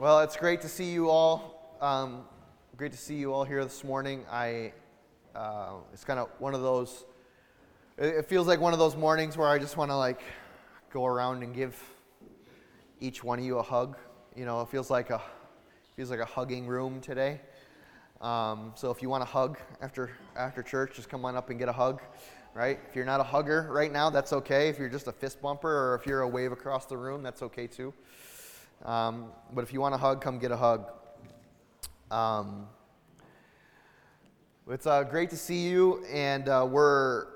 Well, 0.00 0.20
it's 0.20 0.36
great 0.36 0.60
to 0.60 0.68
see 0.68 0.92
you 0.92 1.10
all. 1.10 1.76
Um, 1.80 2.20
great 2.76 2.92
to 2.92 2.98
see 2.98 3.16
you 3.16 3.32
all 3.32 3.42
here 3.42 3.64
this 3.64 3.82
morning. 3.82 4.24
I, 4.30 4.72
uh, 5.34 5.72
it's 5.92 6.04
kind 6.04 6.20
of 6.20 6.28
one 6.38 6.54
of 6.54 6.62
those. 6.62 7.04
It, 7.96 8.24
feels 8.26 8.46
like 8.46 8.60
one 8.60 8.72
of 8.72 8.78
those 8.78 8.94
mornings 8.94 9.36
where 9.36 9.48
I 9.48 9.58
just 9.58 9.76
want 9.76 9.90
to 9.90 9.96
like 9.96 10.20
go 10.92 11.04
around 11.04 11.42
and 11.42 11.52
give 11.52 11.76
each 13.00 13.24
one 13.24 13.40
of 13.40 13.44
you 13.44 13.58
a 13.58 13.62
hug. 13.62 13.96
You 14.36 14.44
know, 14.44 14.60
it 14.60 14.68
feels 14.68 14.88
like 14.88 15.10
a 15.10 15.20
feels 15.96 16.12
like 16.12 16.20
a 16.20 16.24
hugging 16.24 16.68
room 16.68 17.00
today. 17.00 17.40
Um, 18.20 18.74
so 18.76 18.92
if 18.92 19.02
you 19.02 19.08
want 19.08 19.24
a 19.24 19.26
hug 19.26 19.58
after 19.82 20.12
after 20.36 20.62
church, 20.62 20.94
just 20.94 21.08
come 21.08 21.24
on 21.24 21.34
up 21.34 21.50
and 21.50 21.58
get 21.58 21.68
a 21.68 21.72
hug. 21.72 22.00
Right? 22.54 22.78
If 22.88 22.94
you're 22.94 23.04
not 23.04 23.18
a 23.18 23.24
hugger 23.24 23.66
right 23.68 23.92
now, 23.92 24.10
that's 24.10 24.32
okay. 24.32 24.68
If 24.68 24.78
you're 24.78 24.88
just 24.88 25.08
a 25.08 25.12
fist 25.12 25.42
bumper 25.42 25.68
or 25.68 25.96
if 25.96 26.06
you're 26.06 26.20
a 26.20 26.28
wave 26.28 26.52
across 26.52 26.86
the 26.86 26.96
room, 26.96 27.20
that's 27.20 27.42
okay 27.42 27.66
too. 27.66 27.92
Um, 28.84 29.32
but 29.52 29.64
if 29.64 29.72
you 29.72 29.80
want 29.80 29.94
a 29.94 29.98
hug, 29.98 30.20
come 30.20 30.38
get 30.38 30.52
a 30.52 30.56
hug. 30.56 30.90
Um, 32.10 32.66
it's 34.70 34.86
uh, 34.86 35.02
great 35.02 35.30
to 35.30 35.36
see 35.36 35.68
you, 35.68 36.04
and 36.12 36.48
uh, 36.48 36.66
we're, 36.68 37.26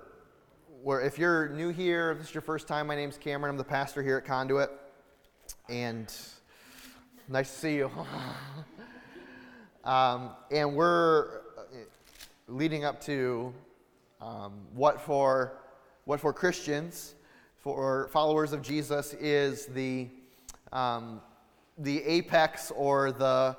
we're, 0.82 1.00
if 1.00 1.18
you're 1.18 1.48
new 1.48 1.70
here, 1.70 2.12
if 2.12 2.18
this 2.18 2.28
is 2.28 2.34
your 2.34 2.42
first 2.42 2.68
time, 2.68 2.86
my 2.86 2.94
name's 2.94 3.16
Cameron. 3.16 3.50
I'm 3.50 3.56
the 3.56 3.64
pastor 3.64 4.02
here 4.02 4.18
at 4.18 4.24
Conduit, 4.24 4.70
and 5.68 6.14
nice 7.28 7.50
to 7.52 7.58
see 7.58 7.74
you. 7.76 7.90
um, 9.84 10.30
and 10.50 10.74
we're 10.74 11.40
uh, 11.58 11.62
leading 12.48 12.84
up 12.84 13.00
to 13.02 13.52
um, 14.20 14.52
what 14.74 15.00
for 15.00 15.58
what 16.04 16.20
for 16.20 16.32
Christians, 16.32 17.14
for 17.58 18.08
followers 18.12 18.52
of 18.52 18.62
Jesus, 18.62 19.14
is 19.14 19.66
the 19.66 20.08
um, 20.72 21.20
the 21.78 22.02
apex 22.04 22.70
or 22.74 23.12
the, 23.12 23.56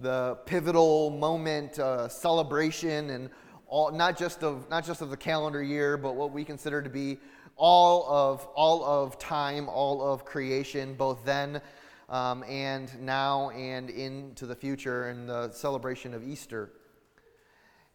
the 0.00 0.38
pivotal 0.46 1.10
moment, 1.10 1.78
uh, 1.78 2.08
celebration, 2.08 3.10
and 3.10 3.30
all, 3.66 3.90
not, 3.90 4.16
just 4.16 4.42
of, 4.42 4.68
not 4.70 4.84
just 4.84 5.00
of 5.02 5.10
the 5.10 5.16
calendar 5.16 5.62
year, 5.62 5.96
but 5.96 6.14
what 6.14 6.32
we 6.32 6.44
consider 6.44 6.82
to 6.82 6.90
be 6.90 7.18
all 7.56 8.06
of, 8.08 8.46
all 8.54 8.84
of 8.84 9.18
time, 9.18 9.68
all 9.68 10.02
of 10.02 10.24
creation, 10.24 10.94
both 10.94 11.24
then 11.24 11.60
um, 12.08 12.44
and 12.44 13.00
now 13.00 13.50
and 13.50 13.90
into 13.90 14.46
the 14.46 14.54
future, 14.54 15.08
and 15.08 15.28
the 15.28 15.50
celebration 15.50 16.14
of 16.14 16.22
Easter. 16.22 16.70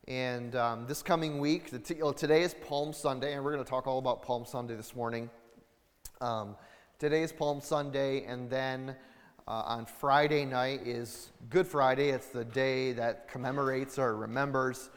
And 0.07 0.55
um, 0.55 0.87
this 0.87 1.01
coming 1.01 1.39
week, 1.39 1.69
t- 1.83 1.95
today 2.17 2.41
is 2.41 2.55
Palm 2.67 2.91
Sunday, 2.91 3.33
and 3.33 3.45
we're 3.45 3.53
going 3.53 3.63
to 3.63 3.69
talk 3.69 3.87
all 3.87 3.99
about 3.99 4.23
Palm 4.23 4.45
Sunday 4.45 4.75
this 4.75 4.95
morning. 4.95 5.29
Um, 6.19 6.55
today 6.99 7.21
is 7.23 7.31
Palm 7.31 7.61
Sunday, 7.61 8.25
and 8.25 8.49
then 8.49 8.95
uh, 9.47 9.63
on 9.65 9.85
Friday 9.85 10.45
night 10.45 10.81
is 10.85 11.31
Good 11.49 11.67
Friday. 11.67 12.09
It's 12.09 12.27
the 12.27 12.45
day 12.45 12.93
that 12.93 13.27
commemorates 13.27 13.97
or 13.97 14.15
remembers 14.15 14.89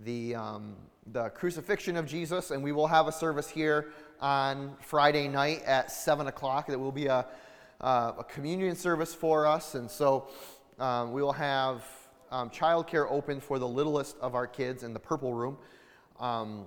the, 0.00 0.34
um, 0.34 0.76
the 1.12 1.28
crucifixion 1.30 1.96
of 1.96 2.06
Jesus. 2.06 2.50
And 2.50 2.62
we 2.62 2.72
will 2.72 2.86
have 2.86 3.08
a 3.08 3.12
service 3.12 3.48
here 3.48 3.92
on 4.20 4.76
Friday 4.80 5.28
night 5.28 5.62
at 5.64 5.90
7 5.90 6.26
o'clock. 6.26 6.66
That 6.68 6.78
will 6.78 6.92
be 6.92 7.06
a, 7.06 7.26
uh, 7.80 8.12
a 8.18 8.24
communion 8.24 8.74
service 8.74 9.14
for 9.14 9.46
us. 9.46 9.74
And 9.74 9.90
so 9.90 10.28
um, 10.78 11.12
we 11.12 11.22
will 11.22 11.32
have 11.32 11.84
um, 12.30 12.48
childcare 12.50 13.06
open 13.10 13.40
for 13.40 13.58
the 13.58 13.68
littlest 13.68 14.16
of 14.18 14.34
our 14.34 14.46
kids 14.46 14.82
in 14.82 14.92
the 14.92 15.00
purple 15.00 15.34
room. 15.34 15.58
Um, 16.18 16.66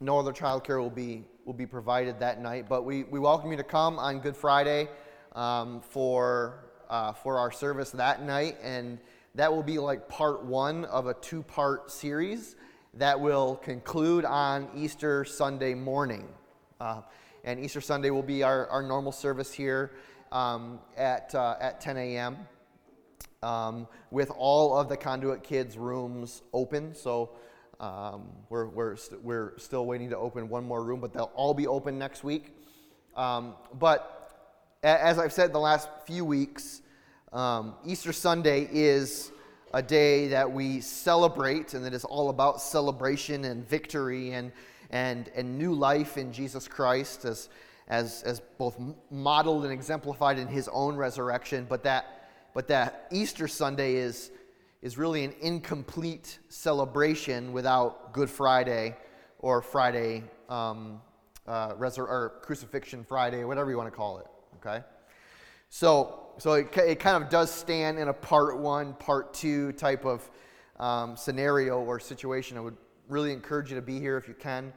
no 0.00 0.18
other 0.18 0.32
childcare 0.32 0.80
will 0.80 0.90
be, 0.90 1.24
will 1.44 1.52
be 1.52 1.66
provided 1.66 2.18
that 2.20 2.40
night. 2.40 2.68
But 2.68 2.84
we, 2.84 3.04
we 3.04 3.18
welcome 3.18 3.50
you 3.50 3.56
to 3.56 3.64
come 3.64 3.98
on 3.98 4.20
Good 4.20 4.36
Friday 4.36 4.88
um, 5.34 5.80
for, 5.80 6.64
uh, 6.90 7.12
for 7.12 7.38
our 7.38 7.50
service 7.50 7.90
that 7.92 8.22
night. 8.22 8.56
And 8.62 8.98
that 9.34 9.52
will 9.52 9.62
be 9.62 9.78
like 9.78 10.08
part 10.08 10.44
one 10.44 10.84
of 10.86 11.06
a 11.06 11.14
two 11.14 11.42
part 11.42 11.90
series 11.90 12.56
that 12.94 13.18
will 13.18 13.56
conclude 13.56 14.24
on 14.24 14.68
Easter 14.76 15.24
Sunday 15.24 15.74
morning. 15.74 16.28
Uh, 16.80 17.02
and 17.44 17.58
Easter 17.58 17.80
Sunday 17.80 18.10
will 18.10 18.22
be 18.22 18.42
our, 18.42 18.66
our 18.68 18.82
normal 18.82 19.12
service 19.12 19.52
here 19.52 19.92
um, 20.30 20.78
at, 20.96 21.34
uh, 21.34 21.56
at 21.60 21.80
10 21.80 21.96
a.m. 21.96 22.36
Um, 23.42 23.88
with 24.10 24.30
all 24.36 24.76
of 24.76 24.88
the 24.88 24.96
conduit 24.96 25.42
kids' 25.42 25.76
rooms 25.76 26.42
open. 26.52 26.94
So 26.94 27.30
um, 27.80 28.28
we're, 28.48 28.68
we're, 28.68 28.96
st- 28.96 29.22
we're 29.22 29.58
still 29.58 29.86
waiting 29.86 30.10
to 30.10 30.18
open 30.18 30.48
one 30.48 30.64
more 30.64 30.84
room, 30.84 31.00
but 31.00 31.12
they'll 31.12 31.32
all 31.34 31.54
be 31.54 31.66
open 31.66 31.98
next 31.98 32.22
week. 32.22 32.54
Um, 33.16 33.54
but 33.78 34.21
as 34.82 35.18
I've 35.18 35.32
said 35.32 35.52
the 35.52 35.60
last 35.60 35.88
few 36.06 36.24
weeks, 36.24 36.82
um, 37.32 37.74
Easter 37.84 38.12
Sunday 38.12 38.68
is 38.72 39.30
a 39.72 39.80
day 39.80 40.28
that 40.28 40.50
we 40.50 40.80
celebrate, 40.80 41.74
and 41.74 41.84
that 41.84 41.94
is 41.94 42.04
all 42.04 42.30
about 42.30 42.60
celebration 42.60 43.44
and 43.44 43.66
victory 43.66 44.32
and, 44.32 44.50
and, 44.90 45.30
and 45.36 45.56
new 45.56 45.72
life 45.72 46.18
in 46.18 46.32
Jesus 46.32 46.66
Christ, 46.66 47.24
as, 47.24 47.48
as, 47.86 48.24
as 48.24 48.40
both 48.58 48.76
modeled 49.10 49.62
and 49.62 49.72
exemplified 49.72 50.36
in 50.36 50.48
his 50.48 50.68
own 50.72 50.96
resurrection. 50.96 51.64
But 51.68 51.84
that, 51.84 52.28
but 52.52 52.66
that 52.66 53.06
Easter 53.12 53.46
Sunday 53.46 53.94
is, 53.94 54.32
is 54.82 54.98
really 54.98 55.22
an 55.22 55.32
incomplete 55.40 56.40
celebration 56.48 57.52
without 57.52 58.12
Good 58.12 58.28
Friday 58.28 58.96
or 59.38 59.62
Friday, 59.62 60.24
um, 60.48 61.00
uh, 61.46 61.74
resur- 61.74 61.98
or 62.00 62.40
Crucifixion 62.42 63.04
Friday, 63.04 63.44
whatever 63.44 63.70
you 63.70 63.76
want 63.76 63.88
to 63.88 63.96
call 63.96 64.18
it 64.18 64.26
okay? 64.64 64.84
So, 65.68 66.26
so 66.38 66.54
it, 66.54 66.76
it 66.76 67.00
kind 67.00 67.22
of 67.22 67.30
does 67.30 67.50
stand 67.50 67.98
in 67.98 68.08
a 68.08 68.12
part 68.12 68.58
one, 68.58 68.94
part 68.94 69.34
two 69.34 69.72
type 69.72 70.04
of 70.04 70.28
um, 70.78 71.16
scenario 71.16 71.80
or 71.80 71.98
situation. 72.00 72.56
I 72.56 72.60
would 72.60 72.76
really 73.08 73.32
encourage 73.32 73.70
you 73.70 73.76
to 73.76 73.82
be 73.82 73.98
here 73.98 74.16
if 74.16 74.28
you 74.28 74.34
can 74.34 74.72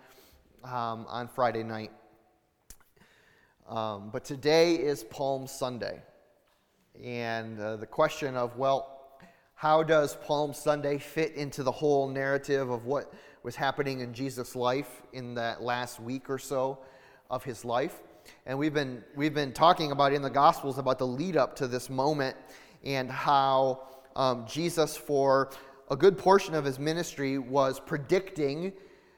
um, 0.64 1.06
on 1.08 1.28
Friday 1.28 1.64
night. 1.64 1.92
Um, 3.68 4.10
but 4.12 4.24
today 4.24 4.76
is 4.76 5.04
Palm 5.04 5.48
Sunday. 5.48 6.02
And 7.04 7.60
uh, 7.60 7.76
the 7.78 7.88
question 7.88 8.36
of, 8.36 8.58
well, 8.58 8.96
how 9.56 9.84
does 9.84 10.16
Palm 10.16 10.54
Sunday 10.54 10.98
fit 10.98 11.34
into 11.34 11.64
the 11.64 11.72
whole 11.72 12.08
narrative 12.08 12.70
of 12.70 12.86
what 12.86 13.14
was 13.44 13.56
happening 13.56 14.02
in 14.02 14.14
Jesus' 14.14 14.56
life 14.56 15.02
in 15.14 15.36
that 15.36 15.62
last 15.62 16.00
week 16.00 16.30
or 16.30 16.38
so 16.38 16.80
of 17.30 17.44
his 17.44 17.66
life? 17.66 18.02
And 18.46 18.58
we've 18.58 18.74
been, 18.74 19.04
we've 19.16 19.34
been 19.34 19.54
talking 19.54 19.92
about 19.92 20.14
in 20.14 20.22
the 20.22 20.30
Gospels 20.30 20.78
about 20.78 21.00
the 21.00 21.08
lead 21.08 21.38
up 21.38 21.56
to 21.58 21.68
this 21.68 21.90
moment 21.90 22.36
and 22.84 23.10
how 23.10 23.88
um, 24.16 24.46
Jesus, 24.48 24.96
for 24.96 25.50
a 25.90 25.96
good 25.96 26.18
portion 26.18 26.56
of 26.56 26.66
his 26.66 26.80
ministry, 26.80 27.38
was 27.38 27.80
predicting 27.80 28.74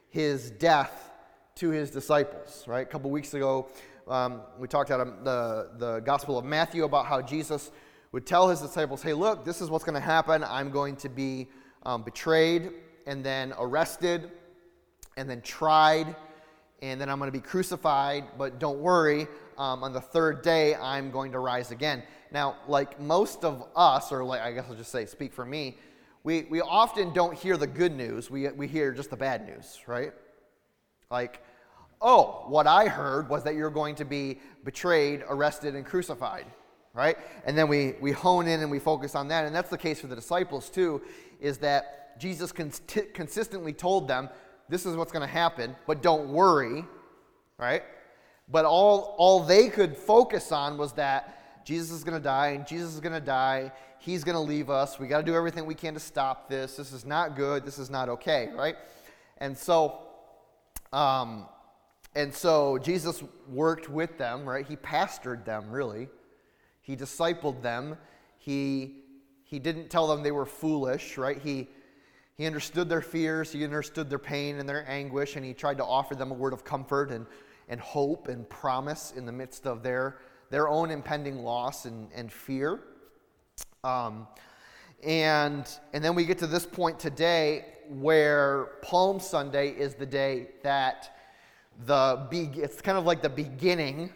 his 0.10 0.52
death 0.52 1.12
to 1.56 1.70
his 1.70 1.92
disciples. 1.92 2.64
Right? 2.68 2.88
A 2.88 2.90
couple 2.90 3.10
weeks 3.10 3.34
ago, 3.34 3.68
um, 4.08 4.42
we 4.58 4.68
talked 4.68 4.90
about 4.90 5.24
the, 5.24 5.70
the 5.78 6.00
Gospel 6.00 6.38
of 6.38 6.46
Matthew 6.46 6.86
about 6.86 7.06
how 7.06 7.22
Jesus 7.22 7.72
would 8.12 8.26
tell 8.26 8.48
his 8.48 8.62
disciples, 8.62 9.02
hey, 9.02 9.14
look, 9.14 9.44
this 9.44 9.62
is 9.62 9.70
what's 9.70 9.84
going 9.84 9.96
to 9.96 10.00
happen. 10.00 10.44
I'm 10.44 10.72
going 10.72 10.96
to 10.98 11.10
be 11.10 11.48
um, 11.84 12.04
betrayed 12.04 12.72
and 13.06 13.24
then 13.24 13.54
arrested 13.60 14.32
and 15.18 15.30
then 15.30 15.42
tried 15.42 16.16
and 16.82 17.02
then 17.02 17.10
I'm 17.10 17.18
going 17.18 17.32
to 17.32 17.38
be 17.38 17.44
crucified, 17.44 18.26
but 18.38 18.60
don't 18.60 18.80
worry, 18.80 19.28
um, 19.58 19.84
on 19.84 19.94
the 19.94 20.02
third 20.02 20.44
day, 20.44 20.76
I'm 20.76 21.10
going 21.10 21.32
to 21.32 21.40
rise 21.40 21.72
again. 21.72 22.04
Now, 22.32 22.58
like 22.68 23.00
most 23.00 23.44
of 23.44 23.68
us, 23.76 24.12
or 24.12 24.24
like 24.24 24.42
I 24.42 24.52
guess 24.52 24.66
I'll 24.70 24.76
just 24.76 24.92
say, 24.92 25.06
speak 25.06 25.34
for 25.34 25.46
me, 25.46 25.78
we, 26.24 26.44
we 26.50 26.62
often 26.62 27.14
don't 27.14 27.36
hear 27.36 27.58
the 27.58 27.68
good 27.68 27.96
news, 27.96 28.30
we, 28.30 28.48
we 28.50 28.68
hear 28.68 28.92
just 28.92 29.10
the 29.10 29.18
bad 29.18 29.48
news, 29.48 29.80
right? 29.88 30.12
Like, 31.10 31.42
oh, 32.02 32.44
what 32.48 32.68
I 32.68 32.88
heard 32.88 33.30
was 33.30 33.44
that 33.44 33.56
you're 33.56 33.70
going 33.70 33.96
to 33.96 34.06
be 34.06 34.40
betrayed, 34.64 35.24
arrested, 35.28 35.74
and 35.74 35.86
crucified, 35.86 36.46
right? 36.94 37.18
And 37.46 37.58
then 37.58 37.68
we, 37.68 37.94
we 38.02 38.12
hone 38.12 38.48
in 38.48 38.60
and 38.60 38.70
we 38.70 38.80
focus 38.80 39.16
on 39.16 39.30
that. 39.30 39.46
And 39.46 39.56
that's 39.56 39.70
the 39.70 39.78
case 39.78 40.02
for 40.02 40.08
the 40.08 40.16
disciples, 40.16 40.70
too, 40.70 41.02
is 41.40 41.58
that 41.60 42.20
Jesus 42.20 42.52
cons- 42.52 42.82
consistently 43.14 43.74
told 43.74 44.08
them, 44.08 44.30
this 44.70 44.86
is 44.86 44.96
what's 44.96 45.12
going 45.12 45.26
to 45.26 45.34
happen, 45.34 45.76
but 45.86 46.02
don't 46.02 46.30
worry, 46.30 46.86
right? 47.58 47.84
But 48.50 48.66
all, 48.66 49.16
all 49.18 49.42
they 49.42 49.70
could 49.70 49.98
focus 49.98 50.52
on 50.52 50.78
was 50.78 50.94
that 50.94 51.66
Jesus 51.66 51.92
is 51.92 52.04
going 52.04 52.18
to 52.18 52.24
die, 52.24 52.50
and 52.50 52.66
Jesus 52.66 52.94
is 52.94 53.00
going 53.00 53.14
to 53.14 53.20
die. 53.20 53.72
He's 54.00 54.24
going 54.24 54.36
to 54.36 54.42
leave 54.42 54.70
us. 54.70 55.00
We 55.00 55.08
got 55.08 55.18
to 55.18 55.26
do 55.26 55.36
everything 55.36 55.66
we 55.66 55.76
can 55.76 55.94
to 55.96 56.00
stop 56.00 56.50
this. 56.50 56.78
This 56.78 56.94
is 56.94 57.06
not 57.06 57.36
good. 57.36 57.66
This 57.66 57.78
is 57.78 57.90
not 57.90 58.08
okay, 58.08 58.50
right? 58.56 58.78
And 59.40 59.58
so, 59.58 60.00
um, 60.94 61.46
and 62.16 62.34
so 62.34 62.78
Jesus 62.78 63.22
worked 63.50 63.90
with 63.90 64.18
them, 64.18 64.48
right? 64.48 64.66
He 64.66 64.78
pastored 64.78 65.44
them, 65.44 65.70
really. 65.70 66.08
He 66.82 66.96
discipled 66.96 67.62
them. 67.62 67.98
He, 68.38 69.04
he 69.44 69.60
didn't 69.60 69.90
tell 69.90 70.08
them 70.08 70.24
they 70.24 70.32
were 70.32 70.46
foolish, 70.46 71.18
right? 71.18 71.38
He, 71.38 71.68
he 72.38 72.46
understood 72.46 72.88
their 72.88 73.02
fears, 73.02 73.52
he 73.52 73.64
understood 73.64 74.10
their 74.10 74.20
pain 74.20 74.60
and 74.60 74.70
their 74.70 74.88
anguish, 74.88 75.36
and 75.36 75.44
he 75.44 75.54
tried 75.54 75.78
to 75.78 75.84
offer 75.84 76.14
them 76.14 76.30
a 76.30 76.34
word 76.36 76.54
of 76.54 76.64
comfort 76.64 77.10
and, 77.10 77.26
and 77.68 77.82
hope 77.82 78.28
and 78.28 78.48
promise 78.48 79.12
in 79.16 79.26
the 79.26 79.32
midst 79.32 79.66
of 79.66 79.82
their, 79.82 80.20
their 80.52 80.70
own 80.70 80.92
impending 80.92 81.40
loss 81.40 81.86
and, 81.86 82.10
and 82.14 82.32
fear. 82.32 82.80
Um, 83.84 84.28
and, 85.04 85.68
and 85.94 86.04
then 86.04 86.14
we 86.14 86.26
get 86.26 86.38
to 86.40 86.48
this 86.48 86.66
point 86.66 87.00
today 87.00 87.66
where 87.90 88.66
Palm 88.84 89.20
Sunday 89.20 89.70
is 89.70 89.96
the 89.96 90.06
day 90.06 90.50
that 90.62 91.18
the 91.86 92.28
be, 92.30 92.50
it's 92.56 92.82
kind 92.82 92.98
of 92.98 93.06
like 93.06 93.22
the 93.22 93.30
beginning 93.30 94.12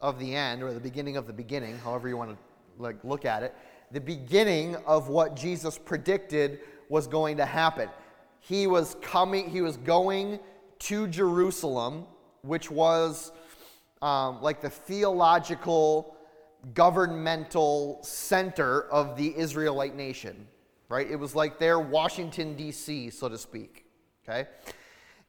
of 0.00 0.18
the 0.18 0.34
end 0.34 0.64
or 0.64 0.72
the 0.72 0.80
beginning 0.80 1.16
of 1.16 1.28
the 1.28 1.32
beginning, 1.32 1.78
however 1.78 2.08
you 2.08 2.16
want 2.16 2.30
to 2.30 2.82
like 2.82 2.96
look 3.04 3.24
at 3.24 3.44
it, 3.44 3.54
the 3.92 4.00
beginning 4.00 4.74
of 4.86 5.08
what 5.08 5.36
Jesus 5.36 5.78
predicted 5.78 6.60
was 6.92 7.06
going 7.06 7.38
to 7.38 7.46
happen. 7.46 7.88
He 8.38 8.66
was 8.66 8.96
coming, 9.00 9.48
he 9.48 9.62
was 9.62 9.78
going 9.78 10.38
to 10.80 11.06
Jerusalem, 11.06 12.04
which 12.42 12.70
was 12.70 13.32
um, 14.02 14.42
like 14.42 14.60
the 14.60 14.68
theological, 14.68 16.14
governmental 16.74 17.98
center 18.02 18.82
of 18.90 19.16
the 19.16 19.34
Israelite 19.38 19.96
nation, 19.96 20.46
right? 20.90 21.10
It 21.10 21.16
was 21.16 21.34
like 21.34 21.58
their 21.58 21.80
Washington, 21.80 22.56
D.C., 22.56 23.08
so 23.08 23.26
to 23.26 23.38
speak, 23.38 23.86
okay? 24.28 24.50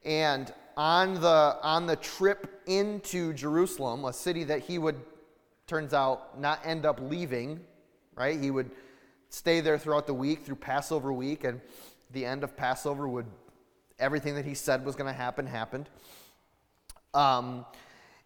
And 0.04 0.54
on 0.76 1.14
the, 1.14 1.58
on 1.62 1.86
the 1.86 1.96
trip 1.96 2.62
into 2.66 3.32
Jerusalem, 3.32 4.04
a 4.04 4.12
city 4.12 4.44
that 4.44 4.60
he 4.60 4.80
would, 4.80 5.00
turns 5.68 5.94
out, 5.94 6.38
not 6.42 6.60
end 6.66 6.86
up 6.86 7.00
leaving, 7.00 7.62
right? 8.18 8.38
He 8.38 8.52
would 8.52 8.70
stay 9.34 9.62
there 9.62 9.80
throughout 9.80 10.06
the 10.06 10.14
week, 10.14 10.46
through 10.46 10.56
Passover 10.56 11.12
week, 11.12 11.44
and 11.44 11.60
the 12.12 12.24
end 12.24 12.44
of 12.44 12.56
Passover 12.56 13.08
would, 13.08 13.26
everything 13.98 14.36
that 14.36 14.46
he 14.46 14.54
said 14.54 14.86
was 14.86 14.96
going 14.96 15.08
to 15.08 15.18
happen, 15.18 15.48
happened. 15.48 15.90
Um, 17.16 17.66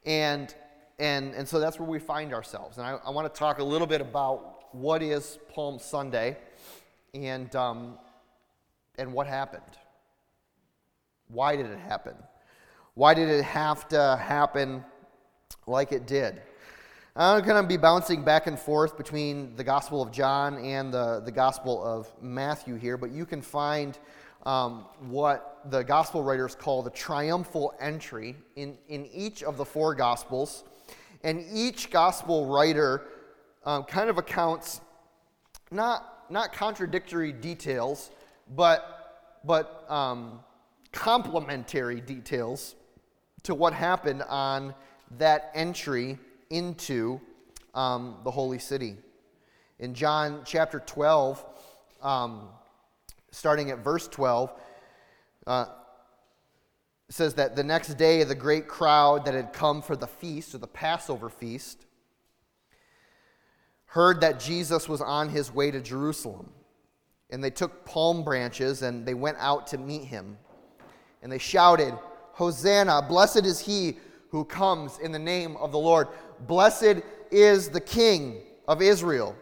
and, 0.06 0.54
and, 1.00 1.34
and 1.34 1.48
so 1.48 1.60
that's 1.62 1.80
where 1.80 1.88
we 1.88 2.00
find 2.00 2.34
ourselves. 2.34 2.78
And 2.78 2.86
I, 2.86 3.00
I 3.06 3.10
want 3.12 3.34
to 3.34 3.40
talk 3.40 3.60
a 3.60 3.64
little 3.64 3.88
bit 3.88 4.02
about 4.02 4.74
what 4.76 5.02
is 5.02 5.40
Palm 5.54 5.80
Sunday 5.80 6.38
and, 7.14 7.56
um, 7.56 7.98
and 8.98 9.14
what 9.14 9.28
happened. 9.28 9.64
Why 11.30 11.56
did 11.56 11.68
it 11.68 11.80
happen? 11.80 12.16
Why 12.96 13.14
did 13.14 13.30
it 13.30 13.44
have 13.44 13.88
to 13.90 14.18
happen 14.22 14.84
like 15.66 15.94
it 15.94 16.06
did? 16.06 16.42
I'm 17.20 17.44
going 17.44 17.60
to 17.60 17.68
be 17.68 17.78
bouncing 17.78 18.22
back 18.22 18.46
and 18.46 18.60
forth 18.60 18.96
between 18.96 19.56
the 19.56 19.64
Gospel 19.64 20.04
of 20.04 20.12
John 20.12 20.60
and 20.60 20.94
the, 20.94 21.20
the 21.26 21.32
Gospel 21.32 21.84
of 21.84 22.12
Matthew 22.22 22.76
here, 22.76 22.96
but 22.96 23.10
you 23.10 23.26
can 23.26 23.42
find 23.42 23.98
um, 24.46 24.86
what 25.00 25.62
the 25.72 25.82
Gospel 25.84 26.22
writers 26.22 26.54
call 26.54 26.84
the 26.84 26.92
triumphal 26.92 27.74
entry 27.80 28.36
in, 28.56 28.78
in 28.88 29.08
each 29.08 29.42
of 29.42 29.58
the 29.58 29.66
four 29.66 29.96
Gospels. 29.96 30.64
And 31.24 31.44
each 31.52 31.90
Gospel 31.90 32.46
writer 32.46 33.06
um, 33.66 33.84
kind 33.86 34.12
of 34.12 34.20
accounts 34.20 34.82
not, 35.72 36.26
not 36.30 36.54
contradictory 36.54 37.32
details, 37.32 38.12
but, 38.56 39.40
but 39.44 39.90
um, 39.90 40.40
complementary 40.92 42.00
details 42.00 42.76
to 43.42 43.56
what 43.56 43.74
happened 43.74 44.22
on 44.30 44.76
that 45.18 45.50
entry 45.56 46.20
into 46.50 47.20
um, 47.74 48.18
the 48.24 48.32
holy 48.32 48.60
city. 48.60 48.98
In 49.80 49.94
John 49.94 50.42
chapter 50.46 50.80
12, 50.80 51.46
um, 52.02 52.50
starting 53.32 53.72
at 53.72 53.80
verse 53.80 54.08
12, 54.08 54.52
uh, 55.46 55.66
says 57.10 57.36
that 57.36 57.56
the 57.56 57.64
next 57.64 57.94
day, 57.94 58.24
the 58.24 58.36
great 58.36 58.68
crowd 58.68 59.26
that 59.26 59.34
had 59.34 59.54
come 59.54 59.82
for 59.82 59.96
the 59.96 60.08
feast, 60.08 60.54
or 60.54 60.58
the 60.58 60.68
Passover 60.68 61.30
feast, 61.30 61.86
heard 63.86 64.22
that 64.22 64.40
Jesus 64.40 64.90
was 64.90 65.02
on 65.02 65.30
his 65.30 65.54
way 65.54 65.72
to 65.72 65.80
Jerusalem. 65.80 66.52
And 67.30 67.44
they 67.44 67.50
took 67.50 67.86
palm 67.86 68.24
branches 68.24 68.82
and 68.82 69.06
they 69.06 69.14
went 69.14 69.38
out 69.40 69.68
to 69.68 69.78
meet 69.78 70.04
him. 70.04 70.38
And 71.22 71.32
they 71.32 71.38
shouted, 71.38 71.94
Hosanna, 72.34 73.02
blessed 73.08 73.46
is 73.46 73.60
he 73.60 73.98
who 74.30 74.44
comes 74.46 75.00
in 75.00 75.12
the 75.12 75.20
name 75.20 75.56
of 75.58 75.72
the 75.72 75.80
Lord. 75.80 76.08
Blessed 76.42 77.02
is 77.32 77.70
the 77.70 77.82
King 77.82 78.42
of 78.68 78.82
Israel. 78.82 79.36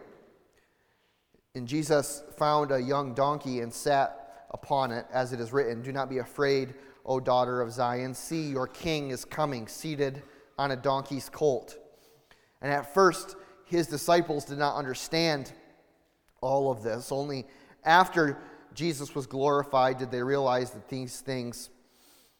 And 1.54 1.66
Jesus 1.66 2.22
found 2.36 2.70
a 2.70 2.80
young 2.80 3.14
donkey 3.14 3.60
and 3.60 3.72
sat 3.72 4.46
upon 4.50 4.92
it, 4.92 5.06
as 5.12 5.32
it 5.32 5.40
is 5.40 5.52
written 5.52 5.82
Do 5.82 5.92
not 5.92 6.08
be 6.08 6.18
afraid, 6.18 6.74
O 7.04 7.20
daughter 7.20 7.60
of 7.60 7.72
Zion. 7.72 8.14
See, 8.14 8.48
your 8.48 8.66
king 8.66 9.10
is 9.10 9.24
coming, 9.24 9.66
seated 9.68 10.22
on 10.58 10.70
a 10.70 10.76
donkey's 10.76 11.28
colt. 11.28 11.76
And 12.60 12.72
at 12.72 12.92
first, 12.92 13.36
his 13.64 13.86
disciples 13.86 14.44
did 14.44 14.58
not 14.58 14.76
understand 14.76 15.52
all 16.40 16.70
of 16.70 16.82
this. 16.82 17.10
Only 17.10 17.46
after 17.84 18.38
Jesus 18.74 19.14
was 19.14 19.26
glorified 19.26 19.98
did 19.98 20.10
they 20.10 20.22
realize 20.22 20.70
that 20.72 20.88
these 20.88 21.20
things 21.20 21.70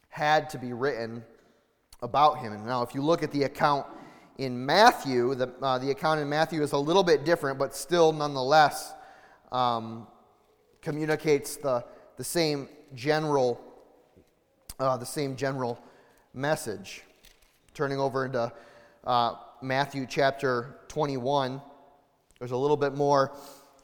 had 0.09 0.49
to 0.51 0.57
be 0.57 0.73
written 0.73 1.23
about 2.01 2.39
him. 2.39 2.53
And 2.53 2.65
now, 2.65 2.83
if 2.83 2.93
you 2.93 3.01
look 3.01 3.23
at 3.23 3.31
the 3.31 3.43
account 3.43 3.85
in 4.37 4.65
Matthew, 4.65 5.35
the, 5.35 5.53
uh, 5.61 5.77
the 5.79 5.91
account 5.91 6.19
in 6.19 6.29
Matthew 6.29 6.61
is 6.61 6.71
a 6.71 6.77
little 6.77 7.03
bit 7.03 7.25
different, 7.25 7.57
but 7.57 7.75
still, 7.75 8.11
nonetheless, 8.11 8.93
um, 9.51 10.07
communicates 10.81 11.55
the, 11.57 11.83
the 12.17 12.23
same 12.23 12.69
general 12.93 13.61
uh, 14.79 14.97
the 14.97 15.05
same 15.05 15.35
general 15.35 15.79
message. 16.33 17.01
Turning 17.73 17.99
over 17.99 18.25
into 18.25 18.51
uh, 19.05 19.33
Matthew 19.61 20.05
chapter 20.07 20.77
21, 20.87 21.61
there's 22.39 22.51
a 22.51 22.57
little 22.57 22.77
bit 22.77 22.93
more 22.93 23.33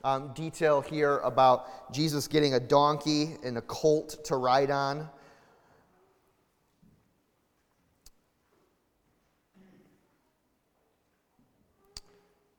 um, 0.04 0.32
detail 0.34 0.82
here 0.82 1.18
about 1.20 1.92
Jesus 1.94 2.28
getting 2.28 2.54
a 2.54 2.60
donkey 2.60 3.38
and 3.44 3.58
a 3.58 3.62
colt 3.62 4.24
to 4.26 4.36
ride 4.36 4.70
on. 4.70 5.10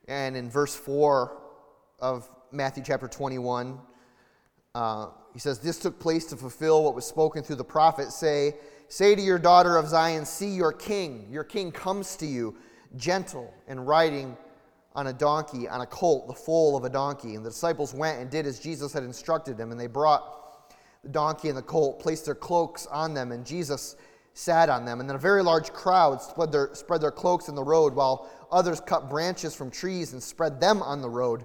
And 0.08 0.36
in 0.36 0.50
verse 0.50 0.74
4 0.74 1.36
of 2.00 2.28
Matthew 2.52 2.82
chapter 2.84 3.08
21, 3.08 3.78
uh, 4.74 5.08
he 5.32 5.38
says, 5.38 5.58
This 5.58 5.78
took 5.78 5.98
place 5.98 6.24
to 6.26 6.36
fulfill 6.36 6.84
what 6.84 6.94
was 6.94 7.06
spoken 7.06 7.42
through 7.42 7.56
the 7.56 7.64
prophet. 7.64 8.12
Say, 8.12 8.54
say 8.88 9.14
to 9.14 9.22
your 9.22 9.38
daughter 9.38 9.76
of 9.76 9.88
Zion, 9.88 10.24
See 10.24 10.50
your 10.50 10.72
king. 10.72 11.26
Your 11.30 11.44
king 11.44 11.72
comes 11.72 12.16
to 12.16 12.26
you, 12.26 12.56
gentle 12.96 13.52
and 13.66 13.86
riding 13.86 14.36
on 14.94 15.08
a 15.08 15.12
donkey, 15.12 15.68
on 15.68 15.80
a 15.80 15.86
colt, 15.86 16.28
the 16.28 16.34
foal 16.34 16.76
of 16.76 16.84
a 16.84 16.90
donkey. 16.90 17.34
And 17.34 17.44
the 17.44 17.50
disciples 17.50 17.92
went 17.92 18.20
and 18.20 18.30
did 18.30 18.46
as 18.46 18.60
Jesus 18.60 18.92
had 18.92 19.02
instructed 19.02 19.56
them. 19.56 19.72
And 19.72 19.80
they 19.80 19.88
brought 19.88 20.70
the 21.02 21.08
donkey 21.08 21.48
and 21.48 21.58
the 21.58 21.62
colt, 21.62 22.00
placed 22.00 22.26
their 22.26 22.34
cloaks 22.34 22.86
on 22.86 23.14
them, 23.14 23.32
and 23.32 23.44
Jesus 23.44 23.96
sat 24.34 24.68
on 24.68 24.84
them. 24.84 25.00
And 25.00 25.08
then 25.08 25.16
a 25.16 25.20
very 25.20 25.42
large 25.42 25.72
crowd 25.72 26.20
spread 26.22 26.52
their, 26.52 26.70
spread 26.74 27.00
their 27.00 27.10
cloaks 27.10 27.48
in 27.48 27.54
the 27.54 27.62
road, 27.62 27.94
while 27.94 28.28
others 28.54 28.80
cut 28.80 29.10
branches 29.10 29.54
from 29.54 29.70
trees 29.70 30.12
and 30.12 30.22
spread 30.22 30.60
them 30.60 30.82
on 30.82 31.02
the 31.02 31.08
road. 31.08 31.44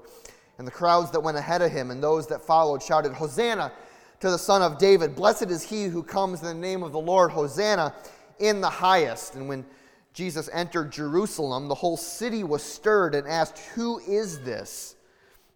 And 0.57 0.67
the 0.67 0.71
crowds 0.71 1.11
that 1.11 1.19
went 1.19 1.37
ahead 1.37 1.61
of 1.61 1.71
him 1.71 1.91
and 1.91 2.01
those 2.03 2.27
that 2.27 2.41
followed 2.41 2.83
shouted, 2.83 3.13
Hosanna 3.13 3.71
to 4.19 4.29
the 4.29 4.37
Son 4.37 4.61
of 4.61 4.77
David! 4.77 5.15
Blessed 5.15 5.49
is 5.49 5.63
he 5.63 5.85
who 5.85 6.03
comes 6.03 6.41
in 6.41 6.47
the 6.47 6.53
name 6.53 6.83
of 6.83 6.91
the 6.91 6.99
Lord! 6.99 7.31
Hosanna 7.31 7.93
in 8.39 8.61
the 8.61 8.69
highest! 8.69 9.35
And 9.35 9.49
when 9.49 9.65
Jesus 10.13 10.49
entered 10.53 10.91
Jerusalem, 10.91 11.67
the 11.67 11.75
whole 11.75 11.97
city 11.97 12.43
was 12.43 12.61
stirred 12.61 13.15
and 13.15 13.27
asked, 13.27 13.59
Who 13.75 13.99
is 13.99 14.39
this? 14.41 14.95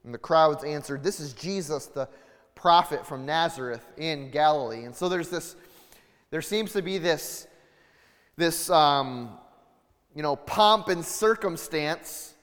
And 0.04 0.14
the 0.14 0.18
crowds 0.18 0.64
answered, 0.64 1.04
This 1.04 1.20
is 1.20 1.34
Jesus, 1.34 1.88
the 1.88 2.08
prophet 2.56 3.06
from 3.06 3.26
Nazareth 3.26 3.86
in 3.98 4.32
Galilee. 4.32 4.86
And 4.86 4.96
so 4.96 5.10
there's 5.10 5.30
this 5.30 5.56
there 6.34 6.42
seems 6.42 6.74
to 6.74 6.82
be 6.82 6.98
this, 6.98 7.46
this 8.38 8.68
um, 8.72 9.38
you 10.16 10.22
know, 10.22 10.36
pomp 10.36 10.90
and 10.90 11.04
circumstance 11.04 12.36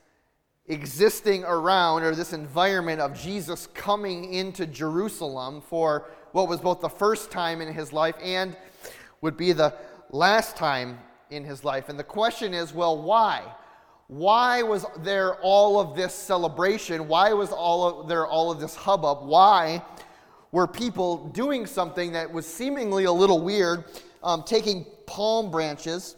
existing 0.67 1.45
around, 1.45 2.03
or 2.03 2.15
this 2.15 2.33
environment 2.33 3.01
of 3.01 3.19
Jesus 3.19 3.67
coming 3.69 4.33
into 4.33 4.67
Jerusalem 4.67 5.61
for 5.61 6.07
what 6.33 6.49
was 6.49 6.61
both 6.61 6.81
the 6.81 6.89
first 6.89 7.31
time 7.31 7.61
in 7.61 7.73
his 7.73 7.93
life 7.93 8.15
and 8.23 8.57
would 9.21 9.37
be 9.37 9.53
the 9.53 9.75
last 10.11 10.57
time 10.57 10.99
in 11.31 11.45
his 11.45 11.65
life. 11.65 11.89
And 11.89 11.99
the 11.99 12.05
question 12.05 12.55
is 12.55 12.73
well, 12.73 13.03
why? 13.03 13.43
Why 14.07 14.63
was 14.63 14.85
there 14.99 15.37
all 15.37 15.79
of 15.79 15.97
this 15.97 16.13
celebration? 16.13 17.07
Why 17.07 17.33
was 17.33 17.53
all 17.53 18.03
of, 18.03 18.09
there 18.09 18.27
all 18.27 18.51
of 18.51 18.61
this 18.61 18.75
hubbub? 18.75 19.25
Why 19.25 19.83
were 20.53 20.67
people 20.67 21.29
doing 21.29 21.65
something 21.65 22.13
that 22.13 22.33
was 22.33 22.45
seemingly 22.47 23.05
a 23.05 23.13
little 23.13 23.41
weird, 23.41 23.85
um, 24.25 24.43
taking 24.43 24.85
palm 25.07 25.51
branches, 25.51 26.17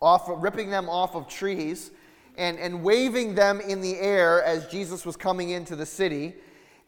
off, 0.00 0.24
ripping 0.28 0.70
them 0.70 0.88
off 0.88 1.14
of 1.14 1.28
trees, 1.28 1.90
and, 2.36 2.58
and 2.58 2.82
waving 2.82 3.34
them 3.34 3.60
in 3.60 3.80
the 3.80 3.98
air 3.98 4.42
as 4.44 4.66
Jesus 4.68 5.04
was 5.04 5.16
coming 5.16 5.50
into 5.50 5.76
the 5.76 5.86
city, 5.86 6.34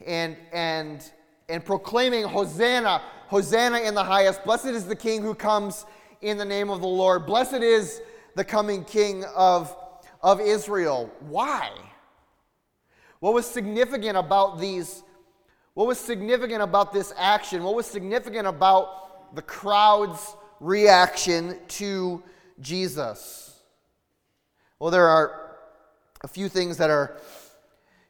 and, 0.07 0.37
and, 0.53 1.11
and 1.49 1.65
proclaiming, 1.65 2.25
Hosanna, 2.25 3.03
Hosanna 3.29 3.81
in 3.81 3.95
the 3.95 4.05
highest. 4.05 4.45
Blessed 4.45 4.67
is 4.67 4.87
the 4.87 4.97
King 4.97 5.23
who 5.23 5.35
comes 5.35 5.85
in 6.23 6.39
the 6.39 6.45
name 6.45 6.71
of 6.71 6.81
the 6.81 6.87
Lord. 6.87 7.27
Blessed 7.27 7.55
is 7.55 8.01
the 8.35 8.45
coming 8.45 8.85
King 8.85 9.25
of, 9.37 9.77
of 10.23 10.41
Israel. 10.41 11.11
Why? 11.21 11.71
What 13.21 13.35
was 13.35 13.47
significant 13.47 14.17
about 14.17 14.59
these? 14.59 15.03
What 15.75 15.87
was 15.87 15.99
significant 15.99 16.63
about 16.63 16.93
this 16.93 17.13
action? 17.17 17.63
What 17.63 17.75
was 17.75 17.87
significant 17.87 18.47
about 18.47 19.35
the 19.35 19.43
crowd's 19.43 20.37
reaction 20.61 21.59
to 21.69 22.23
Jesus? 22.63 23.61
Well, 24.79 24.91
there 24.91 25.09
are 25.09 25.57
a 26.23 26.29
few 26.29 26.49
things 26.49 26.79
that 26.79 26.91
are 26.91 27.17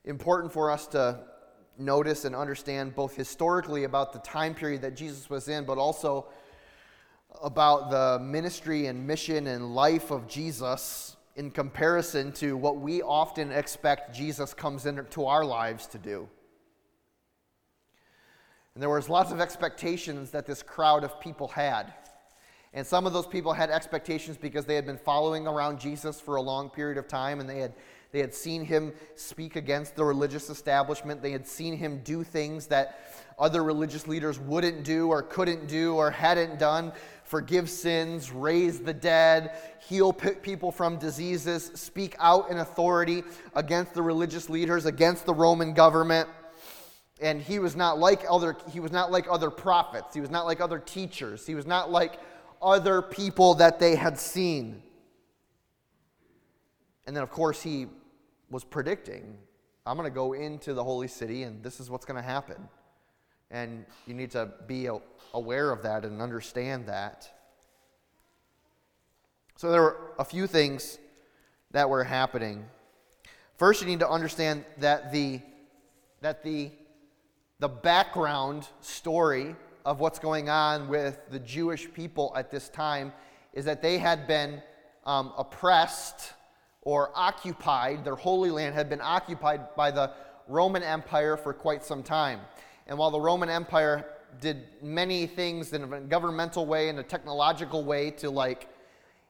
important 0.05 0.53
for 0.53 0.71
us 0.71 0.87
to 0.89 1.21
notice 1.79 2.25
and 2.25 2.37
understand 2.37 2.95
both 2.95 3.17
historically 3.17 3.85
about 3.85 4.13
the 4.13 4.19
time 4.21 4.55
period 4.55 4.83
that 4.83 4.95
Jesus 4.95 5.29
was 5.29 5.49
in, 5.49 5.65
but 5.65 5.79
also 5.79 6.27
about 7.43 7.91
the 7.91 8.23
ministry 8.23 8.87
and 8.87 9.07
mission 9.07 9.47
and 9.47 9.75
life 9.75 10.11
of 10.11 10.29
Jesus 10.29 11.17
in 11.37 11.51
comparison 11.51 12.31
to 12.33 12.57
what 12.57 12.77
we 12.77 13.01
often 13.01 13.51
expect 13.51 14.15
Jesus 14.15 14.53
comes 14.53 14.85
into 14.85 15.25
our 15.25 15.45
lives 15.45 15.87
to 15.89 15.99
do. 15.99 16.29
And 18.75 18.83
there 18.83 18.91
was 18.91 19.09
lots 19.09 19.33
of 19.33 19.41
expectations 19.41 20.31
that 20.31 20.47
this 20.47 20.63
crowd 20.63 21.05
of 21.05 21.21
people 21.21 21.49
had. 21.49 21.93
And 22.75 22.87
some 22.87 23.07
of 23.07 23.12
those 23.12 23.26
people 23.26 23.52
had 23.52 23.71
expectations 23.71 24.37
because 24.37 24.64
they 24.64 24.75
had 24.75 24.87
been 24.87 24.99
following 24.99 25.47
around 25.47 25.79
Jesus 25.79 26.21
for 26.21 26.37
a 26.37 26.43
long 26.43 26.71
period 26.71 26.99
of 26.99 27.07
time 27.07 27.41
and 27.41 27.49
they 27.49 27.59
had 27.59 27.75
they 28.12 28.21
had 28.21 28.35
seen 28.35 28.62
him 28.62 28.93
speak 29.14 29.57
against 29.57 29.97
the 29.97 30.05
religious 30.05 30.50
establishment. 30.50 31.23
They 31.23 31.33
had 31.33 31.47
seen 31.47 31.75
him 31.75 32.02
do 32.05 32.23
things 32.23 32.67
that 32.67 33.11
other 33.38 33.64
religious 33.64 34.07
leaders 34.07 34.38
wouldn't 34.38 34.85
do 34.85 35.09
or 35.09 35.23
couldn't 35.23 35.67
do 35.67 35.95
or 35.95 36.11
hadn't 36.11 36.59
done 36.59 36.93
forgive 37.33 37.71
sins, 37.71 38.31
raise 38.31 38.81
the 38.81 38.93
dead, 38.93 39.52
heal 39.88 40.12
people 40.12 40.71
from 40.71 40.99
diseases, 40.99 41.71
speak 41.75 42.14
out 42.19 42.50
in 42.50 42.59
authority 42.59 43.25
against 43.55 43.95
the 43.95 44.02
religious 44.02 44.50
leaders, 44.50 44.85
against 44.85 45.25
the 45.25 45.33
Roman 45.33 45.73
government. 45.73 46.29
And 47.23 47.41
he 47.41 47.59
was 47.59 47.75
not 47.75 47.99
like 47.99 48.23
other 48.29 48.55
he 48.71 48.81
was 48.81 48.93
not 48.93 49.11
like 49.11 49.26
other 49.31 49.49
prophets. 49.49 50.12
He 50.12 50.21
was 50.21 50.31
not 50.31 50.45
like 50.45 50.61
other 50.61 50.79
teachers. 50.79 51.47
He 51.47 51.55
was 51.55 51.67
not 51.67 51.91
like 51.91 52.21
other 52.62 53.02
people 53.02 53.54
that 53.54 53.78
they 53.78 53.97
had 53.97 54.19
seen. 54.19 54.83
And 57.07 57.16
then 57.16 57.23
of 57.23 57.31
course 57.31 57.61
he 57.62 57.87
was 58.50 58.64
predicting, 58.64 59.37
I'm 59.85 59.97
going 59.97 60.09
to 60.09 60.14
go 60.14 60.35
into 60.35 60.75
the 60.75 60.85
holy 60.85 61.09
city 61.09 61.42
and 61.42 61.62
this 61.62 61.81
is 61.81 61.90
what's 61.90 62.04
going 62.04 62.21
to 62.21 62.26
happen. 62.26 62.69
And 63.50 63.85
you 64.07 64.14
need 64.14 64.31
to 64.31 64.50
be 64.66 64.88
aware 65.35 65.71
of 65.71 65.83
that 65.83 66.04
and 66.04 66.23
understand 66.23 66.87
that. 66.87 67.28
So 69.57 69.71
there 69.71 69.83
were 69.83 70.12
a 70.19 70.25
few 70.25 70.47
things 70.47 70.99
that 71.73 71.88
were 71.88 72.04
happening. 72.04 72.64
First, 73.59 73.81
you 73.81 73.87
need 73.87 74.00
to 74.00 74.09
understand 74.09 74.64
that 74.78 75.12
the, 75.12 75.40
that 76.21 76.42
the, 76.42 76.71
the 77.59 77.69
background 77.69 78.66
story 78.81 79.54
of 79.85 80.01
what's 80.01 80.19
going 80.19 80.49
on 80.49 80.89
with 80.89 81.19
the 81.31 81.39
Jewish 81.39 81.93
people 81.93 82.33
at 82.37 82.51
this 82.51 82.69
time 82.69 83.12
is 83.53 83.65
that 83.65 83.83
they 83.83 83.99
had 83.99 84.27
been 84.27 84.62
um, 85.05 85.33
oppressed 85.37 86.35
or 86.83 87.11
occupied, 87.15 88.05
their 88.05 88.17
holy 88.17 88.51
land 88.51 88.75
had 88.75 88.89
been 88.89 89.01
occupied 89.01 89.75
by 89.77 89.91
the 89.91 90.12
Roman 90.49 90.83
Empire 90.83 91.37
for 91.37 91.53
quite 91.53 91.85
some 91.85 92.03
time. 92.03 92.41
And 92.87 92.99
while 92.99 93.11
the 93.11 93.21
Roman 93.21 93.49
Empire 93.49 94.07
did 94.41 94.65
many 94.83 95.27
things 95.27 95.73
in 95.73 95.93
a 95.93 96.01
governmental 96.01 96.67
way 96.67 96.89
and 96.89 96.99
a 96.99 97.03
technological 97.03 97.85
way 97.85 98.11
to 98.12 98.31
like 98.31 98.69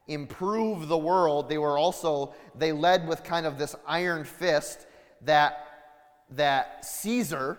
improve 0.07 0.87
the 0.87 0.97
world, 0.97 1.49
they 1.49 1.57
were 1.57 1.77
also, 1.77 2.33
they 2.55 2.71
led 2.71 3.07
with 3.07 3.23
kind 3.23 3.45
of 3.45 3.57
this 3.57 3.75
iron 3.87 4.23
fist 4.23 4.87
that, 5.21 5.67
that 6.31 6.83
Caesar 6.83 7.57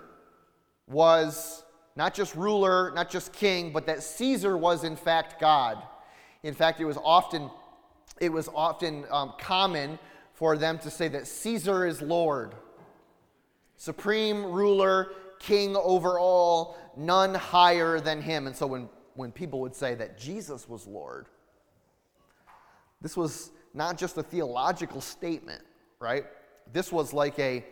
was 0.89 1.64
not 1.97 2.15
just 2.15 2.35
ruler, 2.35 2.93
not 2.95 3.11
just 3.11 3.33
king, 3.33 3.73
but 3.73 3.87
that 3.87 4.03
Caesar 4.03 4.57
was 4.57 4.85
in 4.85 4.97
fact 4.97 5.41
God. 5.41 5.83
In 6.43 6.55
fact, 6.55 6.81
it 6.81 6.85
was 6.85 6.99
often 7.03 7.51
it 8.21 8.33
was 8.33 8.49
often 8.55 9.05
um, 9.11 9.35
common 9.39 9.99
for 10.35 10.57
them 10.57 10.79
to 10.79 10.91
say 10.91 11.09
that 11.09 11.27
Caesar 11.27 11.87
is 11.87 12.03
Lord, 12.03 12.55
supreme 13.77 14.45
ruler, 14.45 15.13
king 15.39 15.77
over 15.77 16.19
all, 16.19 16.77
none 16.97 17.35
higher 17.35 18.01
than 18.01 18.21
him. 18.23 18.47
And 18.47 18.55
so 18.55 18.67
when, 18.67 18.89
when 19.15 19.33
people 19.33 19.61
would 19.61 19.75
say 19.75 19.95
that 19.95 20.19
Jesus 20.19 20.69
was 20.69 20.87
Lord, 20.87 21.27
this 23.01 23.17
was 23.17 23.51
not 23.75 23.99
just 23.99 24.17
a 24.17 24.23
theological 24.23 25.01
statement, 25.01 25.63
right? 25.99 26.25
This 26.73 26.91
was 26.91 27.13
like 27.13 27.39
a, 27.39 27.65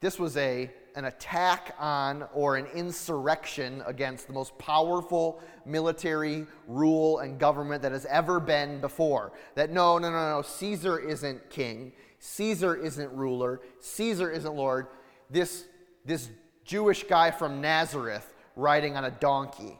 this 0.00 0.18
was 0.18 0.36
a, 0.36 0.70
an 0.94 1.06
attack 1.06 1.74
on 1.78 2.24
or 2.32 2.56
an 2.56 2.66
insurrection 2.74 3.82
against 3.86 4.26
the 4.26 4.32
most 4.32 4.56
powerful 4.58 5.40
military 5.66 6.46
rule 6.68 7.18
and 7.18 7.38
government 7.38 7.82
that 7.82 7.92
has 7.92 8.06
ever 8.06 8.38
been 8.38 8.80
before. 8.80 9.32
That 9.54 9.70
no, 9.70 9.98
no, 9.98 10.10
no, 10.10 10.36
no, 10.36 10.42
Caesar 10.42 10.98
isn't 10.98 11.50
king, 11.50 11.92
Caesar 12.18 12.76
isn't 12.76 13.12
ruler, 13.12 13.60
Caesar 13.80 14.30
isn't 14.30 14.54
Lord. 14.54 14.86
This, 15.30 15.64
this 16.04 16.30
Jewish 16.64 17.04
guy 17.04 17.30
from 17.30 17.60
Nazareth 17.60 18.32
riding 18.56 18.96
on 18.96 19.04
a 19.04 19.10
donkey, 19.10 19.78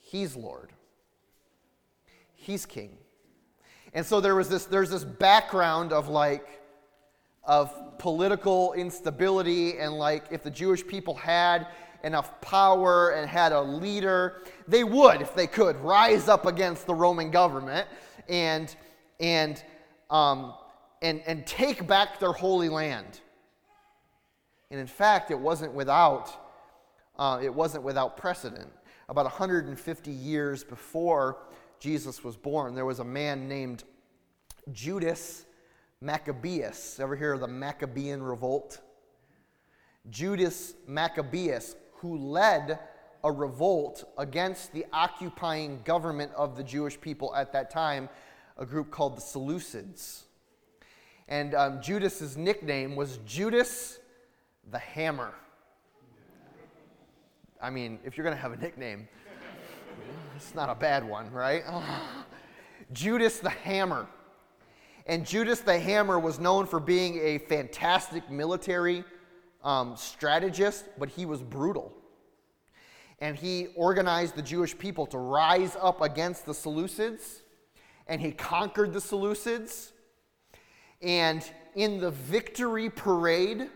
he's 0.00 0.36
Lord, 0.36 0.72
he's 2.34 2.64
king. 2.64 2.96
And 3.92 4.04
so 4.04 4.20
there 4.20 4.34
was 4.34 4.48
this, 4.48 4.66
there's 4.66 4.90
this 4.90 5.04
background 5.04 5.92
of 5.92 6.08
like, 6.08 6.63
of 7.46 7.98
political 7.98 8.72
instability 8.72 9.78
and 9.78 9.94
like 9.94 10.24
if 10.30 10.42
the 10.42 10.50
Jewish 10.50 10.86
people 10.86 11.14
had 11.14 11.66
enough 12.02 12.40
power 12.40 13.10
and 13.10 13.28
had 13.28 13.52
a 13.52 13.60
leader, 13.60 14.42
they 14.68 14.84
would, 14.84 15.20
if 15.20 15.34
they 15.34 15.46
could, 15.46 15.76
rise 15.76 16.28
up 16.28 16.46
against 16.46 16.86
the 16.86 16.94
Roman 16.94 17.30
government 17.30 17.88
and 18.28 18.74
and 19.20 19.62
um, 20.10 20.54
and 21.02 21.22
and 21.26 21.46
take 21.46 21.86
back 21.86 22.20
their 22.20 22.32
holy 22.32 22.68
land. 22.68 23.20
And 24.70 24.80
in 24.80 24.86
fact, 24.86 25.30
it 25.30 25.38
wasn't 25.38 25.72
without 25.72 26.30
uh, 27.18 27.40
it 27.42 27.52
wasn't 27.52 27.84
without 27.84 28.16
precedent. 28.16 28.70
About 29.08 29.24
150 29.24 30.10
years 30.10 30.64
before 30.64 31.38
Jesus 31.78 32.24
was 32.24 32.36
born, 32.36 32.74
there 32.74 32.86
was 32.86 33.00
a 33.00 33.04
man 33.04 33.48
named 33.48 33.84
Judas 34.72 35.44
Maccabeus. 36.04 37.00
Ever 37.00 37.16
hear 37.16 37.32
of 37.32 37.40
the 37.40 37.48
Maccabean 37.48 38.22
revolt? 38.22 38.80
Judas 40.10 40.74
Maccabeus, 40.86 41.76
who 41.94 42.18
led 42.18 42.78
a 43.24 43.32
revolt 43.32 44.04
against 44.18 44.72
the 44.74 44.84
occupying 44.92 45.80
government 45.84 46.30
of 46.36 46.56
the 46.58 46.62
Jewish 46.62 47.00
people 47.00 47.34
at 47.34 47.54
that 47.54 47.70
time, 47.70 48.10
a 48.58 48.66
group 48.66 48.90
called 48.90 49.16
the 49.16 49.22
Seleucids. 49.22 50.24
And 51.26 51.54
um, 51.54 51.80
Judas's 51.80 52.36
nickname 52.36 52.96
was 52.96 53.18
Judas 53.24 53.98
the 54.70 54.78
Hammer. 54.78 55.32
I 57.62 57.70
mean, 57.70 57.98
if 58.04 58.18
you're 58.18 58.24
going 58.24 58.36
to 58.36 58.42
have 58.42 58.52
a 58.52 58.58
nickname, 58.58 59.08
it's 60.36 60.54
not 60.54 60.68
a 60.68 60.74
bad 60.74 61.08
one, 61.08 61.30
right? 61.32 61.64
Judas 62.92 63.38
the 63.38 63.48
Hammer. 63.48 64.06
And 65.06 65.26
Judas 65.26 65.60
the 65.60 65.78
Hammer 65.78 66.18
was 66.18 66.38
known 66.38 66.66
for 66.66 66.80
being 66.80 67.18
a 67.18 67.38
fantastic 67.38 68.30
military 68.30 69.04
um, 69.62 69.96
strategist, 69.96 70.86
but 70.98 71.10
he 71.10 71.26
was 71.26 71.42
brutal. 71.42 71.92
And 73.18 73.36
he 73.36 73.68
organized 73.76 74.34
the 74.34 74.42
Jewish 74.42 74.76
people 74.76 75.06
to 75.06 75.18
rise 75.18 75.76
up 75.80 76.00
against 76.00 76.46
the 76.46 76.52
Seleucids, 76.52 77.42
and 78.06 78.20
he 78.20 78.32
conquered 78.32 78.92
the 78.92 78.98
Seleucids. 78.98 79.92
And 81.02 81.48
in 81.74 82.00
the 82.00 82.10
victory 82.10 82.88
parade 82.88 83.68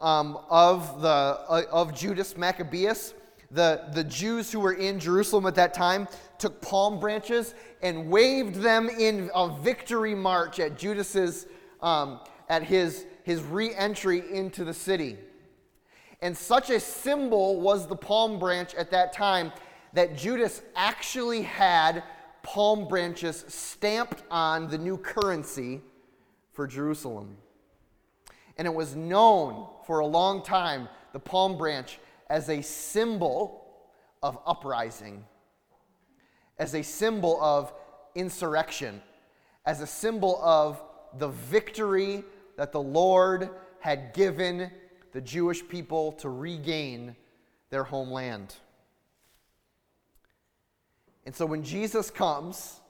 um, 0.00 0.38
of, 0.48 1.02
the, 1.02 1.08
uh, 1.08 1.62
of 1.72 1.94
Judas 1.94 2.36
Maccabeus, 2.36 3.12
the, 3.56 3.82
the 3.92 4.04
Jews 4.04 4.52
who 4.52 4.60
were 4.60 4.74
in 4.74 5.00
Jerusalem 5.00 5.46
at 5.46 5.56
that 5.56 5.74
time 5.74 6.06
took 6.38 6.60
palm 6.60 7.00
branches 7.00 7.54
and 7.82 8.08
waved 8.08 8.56
them 8.56 8.88
in 8.88 9.30
a 9.34 9.48
victory 9.48 10.14
march 10.14 10.60
at 10.60 10.78
Judas's 10.78 11.46
um, 11.80 12.20
at 12.48 12.62
his 12.62 13.06
his 13.24 13.42
re-entry 13.42 14.22
into 14.32 14.64
the 14.64 14.72
city. 14.72 15.16
And 16.22 16.36
such 16.36 16.70
a 16.70 16.78
symbol 16.78 17.60
was 17.60 17.88
the 17.88 17.96
palm 17.96 18.38
branch 18.38 18.72
at 18.76 18.92
that 18.92 19.12
time 19.12 19.52
that 19.94 20.16
Judas 20.16 20.62
actually 20.76 21.42
had 21.42 22.04
palm 22.42 22.86
branches 22.86 23.44
stamped 23.48 24.22
on 24.30 24.68
the 24.68 24.78
new 24.78 24.96
currency 24.96 25.80
for 26.52 26.66
Jerusalem. 26.68 27.36
And 28.56 28.66
it 28.66 28.72
was 28.72 28.94
known 28.94 29.66
for 29.86 29.98
a 29.98 30.06
long 30.06 30.42
time, 30.42 30.88
the 31.12 31.18
palm 31.18 31.58
branch, 31.58 31.98
as 32.28 32.48
a 32.48 32.62
symbol 32.62 33.66
of 34.22 34.38
uprising, 34.46 35.24
as 36.58 36.74
a 36.74 36.82
symbol 36.82 37.40
of 37.42 37.72
insurrection, 38.14 39.00
as 39.64 39.80
a 39.80 39.86
symbol 39.86 40.40
of 40.42 40.82
the 41.18 41.28
victory 41.28 42.24
that 42.56 42.72
the 42.72 42.80
Lord 42.80 43.50
had 43.80 44.14
given 44.14 44.70
the 45.12 45.20
Jewish 45.20 45.66
people 45.66 46.12
to 46.12 46.28
regain 46.28 47.14
their 47.70 47.84
homeland. 47.84 48.54
And 51.24 51.34
so 51.34 51.44
when 51.46 51.62
Jesus 51.62 52.10
comes 52.10 52.80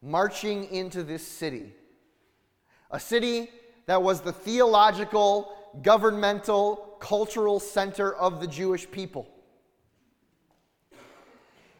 marching 0.00 0.64
into 0.70 1.02
this 1.02 1.26
city, 1.26 1.72
a 2.90 3.00
city 3.00 3.50
that 3.86 4.02
was 4.02 4.20
the 4.20 4.32
theological, 4.32 5.52
governmental, 5.82 6.87
cultural 7.00 7.60
center 7.60 8.14
of 8.14 8.40
the 8.40 8.46
Jewish 8.46 8.90
people. 8.90 9.28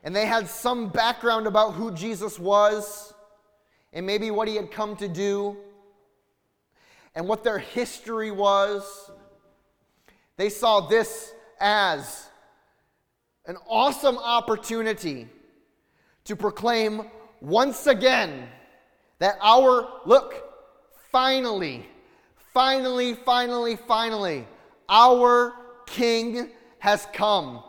And 0.05 0.15
they 0.15 0.27
had 0.27 0.49
some 0.49 0.89
background 0.89 1.47
about 1.47 1.75
who 1.75 1.93
Jesus 1.93 2.39
was 2.39 3.13
and 3.93 4.07
maybe 4.07 4.31
what 4.31 4.49
he 4.49 4.57
had 4.57 4.71
come 4.71 4.97
to 4.97 5.09
do 5.09 5.57
and 7.15 7.27
what 7.27 7.43
their 7.43 7.59
history 7.59 8.31
was. 8.31 9.11
They 10.37 10.51
saw 10.51 10.81
this 10.81 11.33
as 11.61 12.29
an 13.47 13.57
awesome 13.67 14.19
opportunity 14.19 15.29
to 16.25 16.37
proclaim 16.37 17.11
once 17.41 17.87
again 17.87 18.49
that 19.19 19.37
our, 19.41 19.89
look, 20.07 20.45
finally, 21.11 21.87
finally, 22.53 23.15
finally, 23.15 23.77
finally, 23.77 24.47
our 24.89 25.55
King 25.87 26.51
has 26.79 27.07
come. 27.13 27.63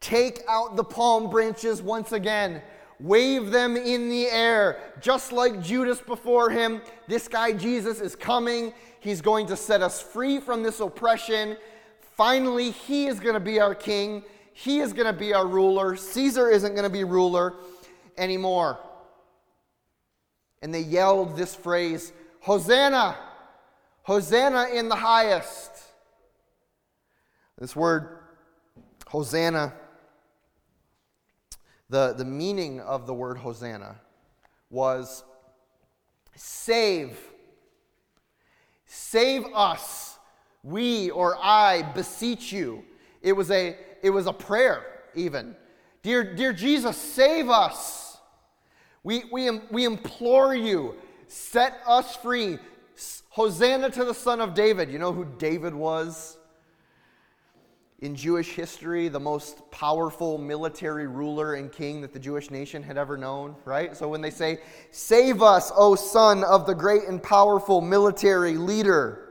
Take 0.00 0.42
out 0.48 0.76
the 0.76 0.84
palm 0.84 1.30
branches 1.30 1.82
once 1.82 2.12
again. 2.12 2.62
Wave 2.98 3.50
them 3.50 3.76
in 3.76 4.08
the 4.08 4.26
air, 4.26 4.78
just 5.00 5.32
like 5.32 5.62
Judas 5.62 6.00
before 6.00 6.50
him. 6.50 6.82
This 7.08 7.26
guy, 7.26 7.52
Jesus, 7.52 8.00
is 8.00 8.14
coming. 8.14 8.72
He's 9.00 9.20
going 9.20 9.46
to 9.48 9.56
set 9.56 9.82
us 9.82 10.00
free 10.00 10.38
from 10.38 10.62
this 10.62 10.78
oppression. 10.80 11.56
Finally, 12.16 12.70
he 12.70 13.06
is 13.06 13.18
going 13.18 13.34
to 13.34 13.40
be 13.40 13.60
our 13.60 13.74
king. 13.74 14.22
He 14.52 14.78
is 14.78 14.92
going 14.92 15.12
to 15.12 15.18
be 15.18 15.34
our 15.34 15.46
ruler. 15.46 15.96
Caesar 15.96 16.48
isn't 16.48 16.72
going 16.72 16.84
to 16.84 16.90
be 16.90 17.04
ruler 17.04 17.54
anymore. 18.16 18.78
And 20.62 20.72
they 20.72 20.82
yelled 20.82 21.36
this 21.36 21.54
phrase 21.54 22.12
Hosanna! 22.40 23.16
Hosanna 24.02 24.66
in 24.72 24.88
the 24.88 24.96
highest. 24.96 25.70
This 27.62 27.76
word, 27.76 28.18
Hosanna, 29.06 29.72
the, 31.88 32.12
the 32.12 32.24
meaning 32.24 32.80
of 32.80 33.06
the 33.06 33.14
word 33.14 33.38
Hosanna 33.38 34.00
was 34.68 35.22
save. 36.34 37.16
Save 38.84 39.44
us. 39.54 40.18
We 40.64 41.10
or 41.10 41.38
I 41.40 41.82
beseech 41.94 42.52
you. 42.52 42.82
It 43.22 43.32
was 43.32 43.48
a, 43.52 43.76
it 44.02 44.10
was 44.10 44.26
a 44.26 44.32
prayer, 44.32 44.84
even. 45.14 45.54
Dear, 46.02 46.34
dear 46.34 46.52
Jesus, 46.52 46.96
save 46.96 47.48
us. 47.48 48.18
We, 49.04 49.22
we, 49.30 49.48
we 49.70 49.84
implore 49.84 50.52
you, 50.52 50.96
set 51.28 51.78
us 51.86 52.16
free. 52.16 52.58
Hosanna 53.28 53.88
to 53.90 54.04
the 54.04 54.14
Son 54.14 54.40
of 54.40 54.52
David. 54.52 54.90
You 54.90 54.98
know 54.98 55.12
who 55.12 55.24
David 55.38 55.76
was? 55.76 56.38
In 58.02 58.16
Jewish 58.16 58.48
history, 58.48 59.06
the 59.06 59.20
most 59.20 59.70
powerful 59.70 60.36
military 60.36 61.06
ruler 61.06 61.54
and 61.54 61.70
king 61.70 62.00
that 62.00 62.12
the 62.12 62.18
Jewish 62.18 62.50
nation 62.50 62.82
had 62.82 62.98
ever 62.98 63.16
known, 63.16 63.54
right? 63.64 63.96
So 63.96 64.08
when 64.08 64.20
they 64.20 64.30
say, 64.30 64.58
Save 64.90 65.40
us, 65.40 65.70
O 65.76 65.94
son 65.94 66.42
of 66.42 66.66
the 66.66 66.74
great 66.74 67.04
and 67.04 67.22
powerful 67.22 67.80
military 67.80 68.56
leader, 68.56 69.28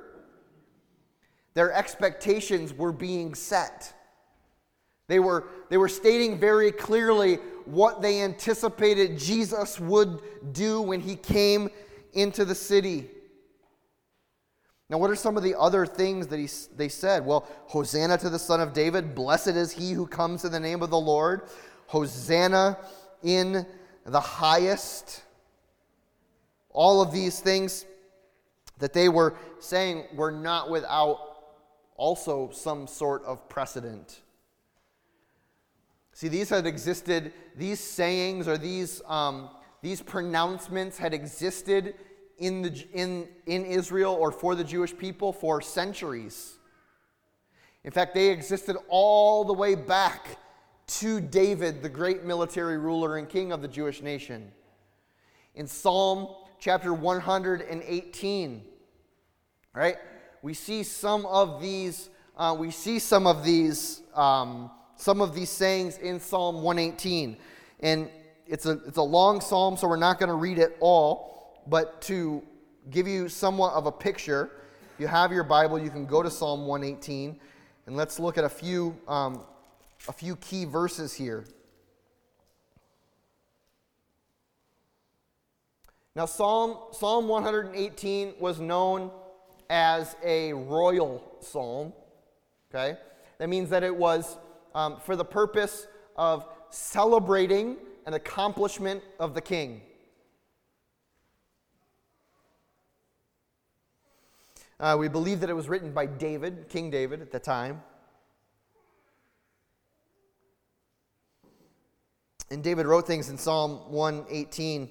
their 1.53 1.73
expectations 1.73 2.73
were 2.73 2.93
being 2.93 3.35
set. 3.35 3.91
They 5.09 5.19
were, 5.19 5.49
they 5.69 5.75
were 5.75 5.89
stating 5.89 6.39
very 6.39 6.71
clearly 6.71 7.39
what 7.65 8.01
they 8.01 8.21
anticipated 8.21 9.19
Jesus 9.19 9.81
would 9.81 10.21
do 10.53 10.81
when 10.81 11.01
he 11.01 11.17
came 11.17 11.69
into 12.13 12.45
the 12.45 12.55
city. 12.55 13.09
Now, 14.91 14.97
what 14.97 15.09
are 15.09 15.15
some 15.15 15.37
of 15.37 15.43
the 15.43 15.57
other 15.57 15.85
things 15.85 16.27
that 16.27 16.37
he, 16.37 16.49
they 16.75 16.89
said? 16.89 17.25
Well, 17.25 17.47
Hosanna 17.67 18.17
to 18.17 18.29
the 18.29 18.37
Son 18.37 18.59
of 18.59 18.73
David. 18.73 19.15
Blessed 19.15 19.47
is 19.47 19.71
he 19.71 19.93
who 19.93 20.05
comes 20.05 20.43
in 20.43 20.51
the 20.51 20.59
name 20.59 20.81
of 20.81 20.89
the 20.89 20.99
Lord. 20.99 21.43
Hosanna 21.87 22.77
in 23.23 23.65
the 24.05 24.19
highest. 24.19 25.23
All 26.71 27.01
of 27.01 27.13
these 27.13 27.39
things 27.39 27.85
that 28.79 28.91
they 28.91 29.07
were 29.07 29.35
saying 29.59 30.07
were 30.13 30.31
not 30.31 30.69
without 30.69 31.19
also 31.95 32.49
some 32.51 32.85
sort 32.85 33.23
of 33.23 33.47
precedent. 33.47 34.19
See, 36.11 36.27
these 36.27 36.49
had 36.49 36.67
existed, 36.67 37.31
these 37.55 37.79
sayings 37.79 38.45
or 38.45 38.57
these, 38.57 39.01
um, 39.07 39.51
these 39.81 40.01
pronouncements 40.01 40.97
had 40.97 41.13
existed 41.13 41.95
in, 42.41 42.61
the, 42.63 42.87
in, 42.93 43.27
in 43.45 43.65
Israel 43.65 44.13
or 44.13 44.31
for 44.31 44.55
the 44.55 44.63
Jewish 44.63 44.95
people 44.97 45.31
for 45.31 45.61
centuries. 45.61 46.57
In 47.83 47.91
fact, 47.91 48.13
they 48.13 48.29
existed 48.29 48.75
all 48.89 49.45
the 49.45 49.53
way 49.53 49.75
back 49.75 50.37
to 50.87 51.21
David, 51.21 51.81
the 51.81 51.89
great 51.89 52.25
military 52.25 52.77
ruler 52.77 53.17
and 53.17 53.29
king 53.29 53.51
of 53.51 53.61
the 53.61 53.67
Jewish 53.67 54.01
nation. 54.01 54.51
In 55.55 55.67
Psalm 55.67 56.35
chapter 56.59 56.93
118, 56.93 58.63
right, 59.73 59.95
we 60.41 60.53
see 60.53 60.83
some 60.83 61.25
of 61.27 61.61
these, 61.61 62.09
uh, 62.35 62.55
we 62.57 62.71
see 62.71 62.99
some 62.99 63.25
of 63.25 63.45
these 63.45 64.01
um, 64.15 64.69
some 65.01 65.19
of 65.19 65.33
these 65.33 65.49
sayings 65.49 65.97
in 65.97 66.19
Psalm 66.19 66.61
118. 66.61 67.35
And 67.79 68.09
it's 68.45 68.67
a, 68.67 68.73
it's 68.85 68.97
a 68.97 69.01
long 69.03 69.41
psalm, 69.41 69.75
so 69.75 69.87
we're 69.87 69.95
not 69.95 70.19
going 70.19 70.29
to 70.29 70.35
read 70.35 70.59
it 70.59 70.77
all. 70.79 71.30
But 71.67 72.01
to 72.03 72.43
give 72.89 73.07
you 73.07 73.29
somewhat 73.29 73.73
of 73.73 73.85
a 73.85 73.91
picture, 73.91 74.49
you 74.97 75.07
have 75.07 75.31
your 75.31 75.43
Bible, 75.43 75.79
you 75.79 75.89
can 75.89 76.05
go 76.05 76.21
to 76.21 76.29
Psalm 76.29 76.67
118. 76.67 77.39
And 77.87 77.95
let's 77.95 78.19
look 78.19 78.37
at 78.37 78.43
a 78.43 78.49
few, 78.49 78.97
um, 79.07 79.41
a 80.07 80.13
few 80.13 80.35
key 80.37 80.65
verses 80.65 81.13
here. 81.13 81.45
Now, 86.15 86.25
Psalm, 86.25 86.77
Psalm 86.91 87.27
118 87.27 88.33
was 88.39 88.59
known 88.59 89.11
as 89.69 90.17
a 90.23 90.51
royal 90.51 91.23
psalm. 91.39 91.93
Okay? 92.69 92.97
That 93.37 93.47
means 93.49 93.69
that 93.69 93.83
it 93.83 93.95
was 93.95 94.37
um, 94.75 94.99
for 94.99 95.15
the 95.15 95.25
purpose 95.25 95.87
of 96.15 96.45
celebrating 96.69 97.77
an 98.05 98.13
accomplishment 98.13 99.01
of 99.19 99.33
the 99.33 99.41
king. 99.41 99.81
Uh, 104.81 104.97
we 104.97 105.07
believe 105.07 105.41
that 105.41 105.49
it 105.51 105.53
was 105.53 105.69
written 105.69 105.91
by 105.91 106.07
David, 106.07 106.67
King 106.67 106.89
David, 106.89 107.21
at 107.21 107.31
the 107.31 107.39
time. 107.39 107.83
And 112.49 112.63
David 112.63 112.87
wrote 112.87 113.05
things 113.05 113.29
in 113.29 113.37
Psalm 113.37 113.91
118, 113.91 114.89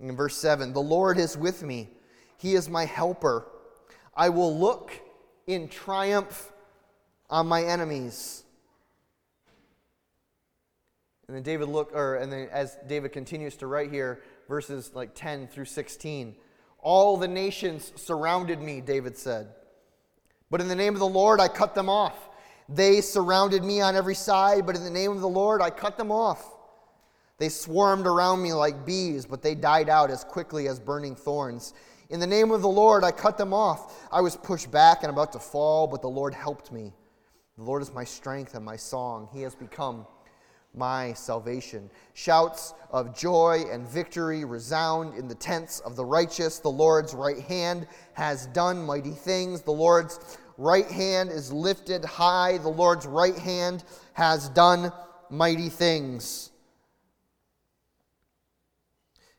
in 0.00 0.16
verse 0.16 0.38
7 0.38 0.72
The 0.72 0.80
Lord 0.80 1.18
is 1.18 1.36
with 1.36 1.62
me, 1.62 1.90
He 2.38 2.54
is 2.54 2.70
my 2.70 2.86
helper. 2.86 3.46
I 4.16 4.30
will 4.30 4.58
look 4.58 4.90
in 5.46 5.68
triumph 5.68 6.50
on 7.28 7.46
my 7.46 7.64
enemies. 7.64 8.42
And 11.26 11.36
then 11.36 11.42
David 11.42 11.68
look, 11.68 11.94
or 11.94 12.16
and 12.16 12.32
then 12.32 12.48
as 12.50 12.78
David 12.86 13.12
continues 13.12 13.54
to 13.56 13.66
write 13.66 13.92
here, 13.92 14.22
verses 14.48 14.92
like 14.94 15.14
10 15.14 15.48
through 15.48 15.66
16. 15.66 16.34
All 16.88 17.18
the 17.18 17.28
nations 17.28 17.92
surrounded 17.96 18.62
me, 18.62 18.80
David 18.80 19.14
said. 19.18 19.48
But 20.50 20.62
in 20.62 20.68
the 20.68 20.74
name 20.74 20.94
of 20.94 21.00
the 21.00 21.06
Lord, 21.06 21.38
I 21.38 21.46
cut 21.46 21.74
them 21.74 21.90
off. 21.90 22.30
They 22.66 23.02
surrounded 23.02 23.62
me 23.62 23.82
on 23.82 23.94
every 23.94 24.14
side, 24.14 24.64
but 24.64 24.74
in 24.74 24.82
the 24.82 24.88
name 24.88 25.10
of 25.10 25.20
the 25.20 25.28
Lord, 25.28 25.60
I 25.60 25.68
cut 25.68 25.98
them 25.98 26.10
off. 26.10 26.42
They 27.36 27.50
swarmed 27.50 28.06
around 28.06 28.42
me 28.42 28.54
like 28.54 28.86
bees, 28.86 29.26
but 29.26 29.42
they 29.42 29.54
died 29.54 29.90
out 29.90 30.10
as 30.10 30.24
quickly 30.24 30.66
as 30.66 30.80
burning 30.80 31.14
thorns. 31.14 31.74
In 32.08 32.20
the 32.20 32.26
name 32.26 32.52
of 32.52 32.62
the 32.62 32.70
Lord, 32.70 33.04
I 33.04 33.12
cut 33.12 33.36
them 33.36 33.52
off. 33.52 34.08
I 34.10 34.22
was 34.22 34.38
pushed 34.38 34.70
back 34.70 35.02
and 35.02 35.10
about 35.10 35.32
to 35.34 35.38
fall, 35.38 35.88
but 35.88 36.00
the 36.00 36.08
Lord 36.08 36.32
helped 36.32 36.72
me. 36.72 36.94
The 37.58 37.64
Lord 37.64 37.82
is 37.82 37.92
my 37.92 38.04
strength 38.04 38.54
and 38.54 38.64
my 38.64 38.76
song. 38.76 39.28
He 39.30 39.42
has 39.42 39.54
become 39.54 40.06
my 40.78 41.12
salvation. 41.12 41.90
Shouts 42.14 42.72
of 42.90 43.16
joy 43.16 43.64
and 43.70 43.86
victory 43.86 44.44
resound 44.44 45.18
in 45.18 45.28
the 45.28 45.34
tents 45.34 45.80
of 45.80 45.96
the 45.96 46.04
righteous. 46.04 46.60
The 46.60 46.70
Lord's 46.70 47.12
right 47.12 47.40
hand 47.40 47.86
has 48.14 48.46
done 48.46 48.86
mighty 48.86 49.10
things. 49.10 49.60
The 49.60 49.72
Lord's 49.72 50.38
right 50.56 50.90
hand 50.90 51.30
is 51.30 51.52
lifted 51.52 52.04
high. 52.04 52.58
The 52.58 52.68
Lord's 52.68 53.06
right 53.06 53.36
hand 53.36 53.84
has 54.14 54.48
done 54.50 54.92
mighty 55.28 55.68
things. 55.68 56.50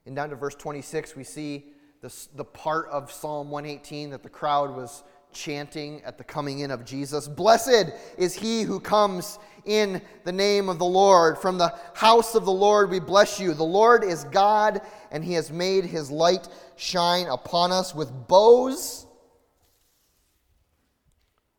And 0.06 0.16
down 0.16 0.30
to 0.30 0.36
verse 0.36 0.56
26, 0.56 1.16
we 1.16 1.24
see 1.24 1.66
the, 2.02 2.14
the 2.36 2.46
part 2.46 2.88
of 2.90 3.12
Psalm 3.12 3.52
118 3.52 4.12
that 4.12 4.24
the 4.24 4.30
crowd 4.30 4.76
was 4.76 5.04
chanting 5.32 6.02
at 6.04 6.18
the 6.18 6.24
coming 6.24 6.60
in 6.60 6.72
of 6.72 6.86
Jesus. 6.86 7.28
Blessed 7.28 7.92
is 8.18 8.36
he 8.36 8.64
who 8.64 8.80
comes 8.80 9.40
in 9.66 10.02
the 10.24 10.32
name 10.32 10.70
of 10.70 10.80
the 10.80 10.86
Lord. 10.86 11.38
From 11.38 11.58
the 11.58 11.74
house 11.94 12.36
of 12.36 12.46
the 12.46 12.52
Lord 12.52 12.90
we 12.90 13.00
bless 13.00 13.40
you. 13.40 13.54
The 13.54 13.64
Lord 13.64 14.04
is 14.04 14.24
God, 14.26 14.82
and 15.12 15.24
he 15.24 15.34
has 15.34 15.52
made 15.52 15.86
his 15.86 16.10
light 16.10 16.48
shine 16.76 17.28
upon 17.28 17.72
us 17.72 17.94
with 17.94 18.12
bows 18.28 19.06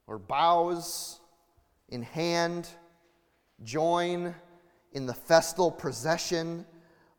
or 0.07 0.19
bows 0.19 1.21
in 1.89 2.03
hand. 2.03 2.69
Join 3.63 4.35
in 4.93 5.07
the 5.07 5.15
festal 5.15 5.71
procession 5.71 6.67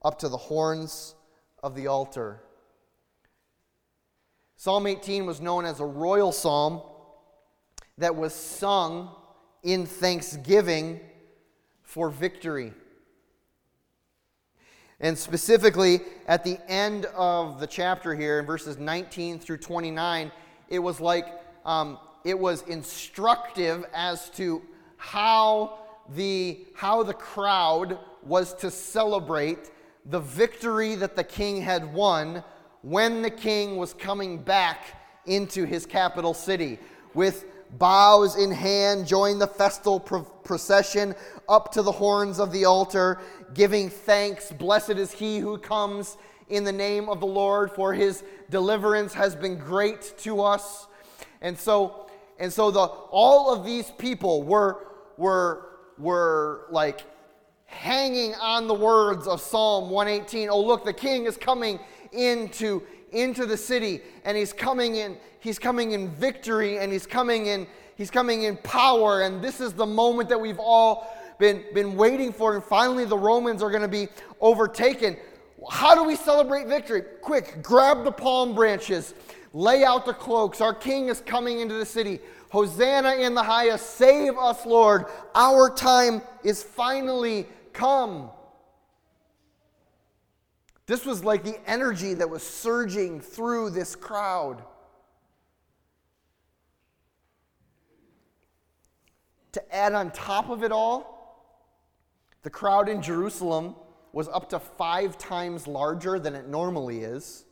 up 0.03 0.19
to 0.19 0.29
the 0.29 0.37
horns 0.37 1.15
of 1.63 1.75
the 1.75 1.87
altar. 1.87 2.41
Psalm 4.63 4.85
18 4.85 5.25
was 5.25 5.41
known 5.41 5.65
as 5.65 5.79
a 5.79 5.85
royal 5.85 6.31
psalm 6.31 6.83
that 7.97 8.15
was 8.15 8.31
sung 8.31 9.09
in 9.63 9.87
thanksgiving 9.87 10.99
for 11.81 12.11
victory. 12.11 12.71
And 14.99 15.17
specifically, 15.17 16.01
at 16.27 16.43
the 16.43 16.59
end 16.71 17.05
of 17.15 17.59
the 17.59 17.65
chapter 17.65 18.13
here, 18.13 18.37
in 18.37 18.45
verses 18.45 18.77
19 18.77 19.39
through 19.39 19.57
29, 19.57 20.31
it 20.69 20.77
was 20.77 21.01
like 21.01 21.25
um, 21.65 21.97
it 22.23 22.37
was 22.37 22.61
instructive 22.67 23.83
as 23.95 24.29
to 24.35 24.61
how 24.97 25.79
the, 26.07 26.67
how 26.75 27.01
the 27.01 27.15
crowd 27.15 27.97
was 28.21 28.53
to 28.57 28.69
celebrate 28.69 29.71
the 30.05 30.19
victory 30.19 30.93
that 30.93 31.15
the 31.15 31.23
king 31.23 31.63
had 31.63 31.91
won 31.95 32.43
when 32.81 33.21
the 33.21 33.29
king 33.29 33.77
was 33.77 33.93
coming 33.93 34.37
back 34.37 35.01
into 35.25 35.65
his 35.65 35.85
capital 35.85 36.33
city. 36.33 36.79
With 37.13 37.45
bows 37.77 38.35
in 38.37 38.51
hand, 38.51 39.07
joined 39.07 39.41
the 39.41 39.47
festal 39.47 39.99
procession 39.99 41.15
up 41.47 41.71
to 41.73 41.81
the 41.81 41.91
horns 41.91 42.39
of 42.39 42.51
the 42.51 42.65
altar, 42.65 43.19
giving 43.53 43.89
thanks. 43.89 44.51
Blessed 44.51 44.91
is 44.91 45.11
he 45.11 45.39
who 45.39 45.57
comes 45.57 46.17
in 46.49 46.63
the 46.63 46.71
name 46.71 47.07
of 47.07 47.19
the 47.19 47.25
Lord, 47.25 47.71
for 47.71 47.93
his 47.93 48.23
deliverance 48.49 49.13
has 49.13 49.35
been 49.35 49.57
great 49.57 50.13
to 50.19 50.41
us. 50.41 50.87
And 51.41 51.57
so, 51.57 52.09
and 52.39 52.51
so 52.51 52.71
the, 52.71 52.79
all 52.79 53.53
of 53.53 53.65
these 53.65 53.89
people 53.91 54.43
were, 54.43 54.85
were, 55.17 55.69
were 55.97 56.65
like 56.69 57.03
hanging 57.65 58.35
on 58.35 58.67
the 58.67 58.73
words 58.73 59.27
of 59.27 59.39
Psalm 59.39 59.89
118. 59.89 60.49
Oh, 60.49 60.61
look, 60.61 60.83
the 60.83 60.93
king 60.93 61.25
is 61.25 61.37
coming 61.37 61.79
into, 62.11 62.83
into 63.11 63.45
the 63.45 63.57
city 63.57 64.01
and 64.25 64.37
he's 64.37 64.53
coming 64.53 64.95
in 64.95 65.17
he's 65.39 65.59
coming 65.59 65.91
in 65.91 66.09
victory 66.09 66.77
and 66.77 66.91
he's 66.91 67.05
coming 67.05 67.47
in 67.47 67.67
he's 67.95 68.11
coming 68.11 68.43
in 68.43 68.57
power. 68.57 69.21
And 69.21 69.41
this 69.41 69.59
is 69.59 69.73
the 69.73 69.85
moment 69.85 70.29
that 70.29 70.39
we've 70.39 70.59
all 70.59 71.15
been, 71.39 71.63
been 71.73 71.95
waiting 71.95 72.31
for 72.31 72.55
and 72.55 72.63
finally 72.63 73.05
the 73.05 73.17
romans 73.17 73.61
are 73.63 73.69
going 73.69 73.81
to 73.81 73.87
be 73.87 74.07
overtaken. 74.39 75.17
How 75.69 75.93
do 75.95 76.03
we 76.03 76.15
celebrate 76.15 76.67
victory? 76.67 77.03
Quick 77.21 77.61
grab 77.61 78.03
the 78.03 78.11
palm 78.11 78.55
branches 78.55 79.13
lay 79.53 79.83
out 79.83 80.05
the 80.05 80.13
cloaks. 80.13 80.61
Our 80.61 80.73
king 80.73 81.07
is 81.07 81.21
coming 81.21 81.59
into 81.59 81.75
the 81.75 81.85
city. 81.85 82.19
Hosanna 82.49 83.15
in 83.15 83.33
the 83.33 83.43
highest. 83.43 83.97
Save 83.97 84.37
us 84.37 84.65
lord. 84.65 85.05
Our 85.35 85.69
time 85.69 86.21
is 86.43 86.63
finally 86.63 87.47
come 87.73 88.29
this 90.91 91.05
was 91.05 91.23
like 91.23 91.45
the 91.45 91.57
energy 91.65 92.13
that 92.15 92.29
was 92.29 92.43
surging 92.43 93.21
through 93.21 93.69
this 93.69 93.95
crowd. 93.95 94.61
To 99.53 99.73
add 99.73 99.93
on 99.93 100.11
top 100.11 100.49
of 100.49 100.65
it 100.65 100.73
all, 100.73 101.47
the 102.43 102.49
crowd 102.49 102.89
in 102.89 103.01
Jerusalem 103.01 103.75
was 104.11 104.27
up 104.27 104.49
to 104.49 104.59
five 104.59 105.17
times 105.17 105.65
larger 105.65 106.19
than 106.19 106.35
it 106.35 106.49
normally 106.49 106.99
is 106.99 107.45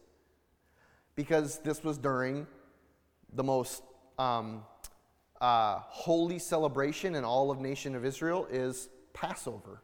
because 1.16 1.60
this 1.60 1.82
was 1.82 1.98
during 1.98 2.46
the 3.32 3.44
most 3.46 3.84
um, 4.18 4.66
uh, 5.40 5.80
holy 5.88 6.40
celebration 6.40 7.16
in 7.16 7.24
all 7.24 7.52
of 7.52 7.62
nation 7.62 7.96
of 7.96 8.04
Israel 8.04 8.50
is 8.52 8.90
Passover. 9.14 9.82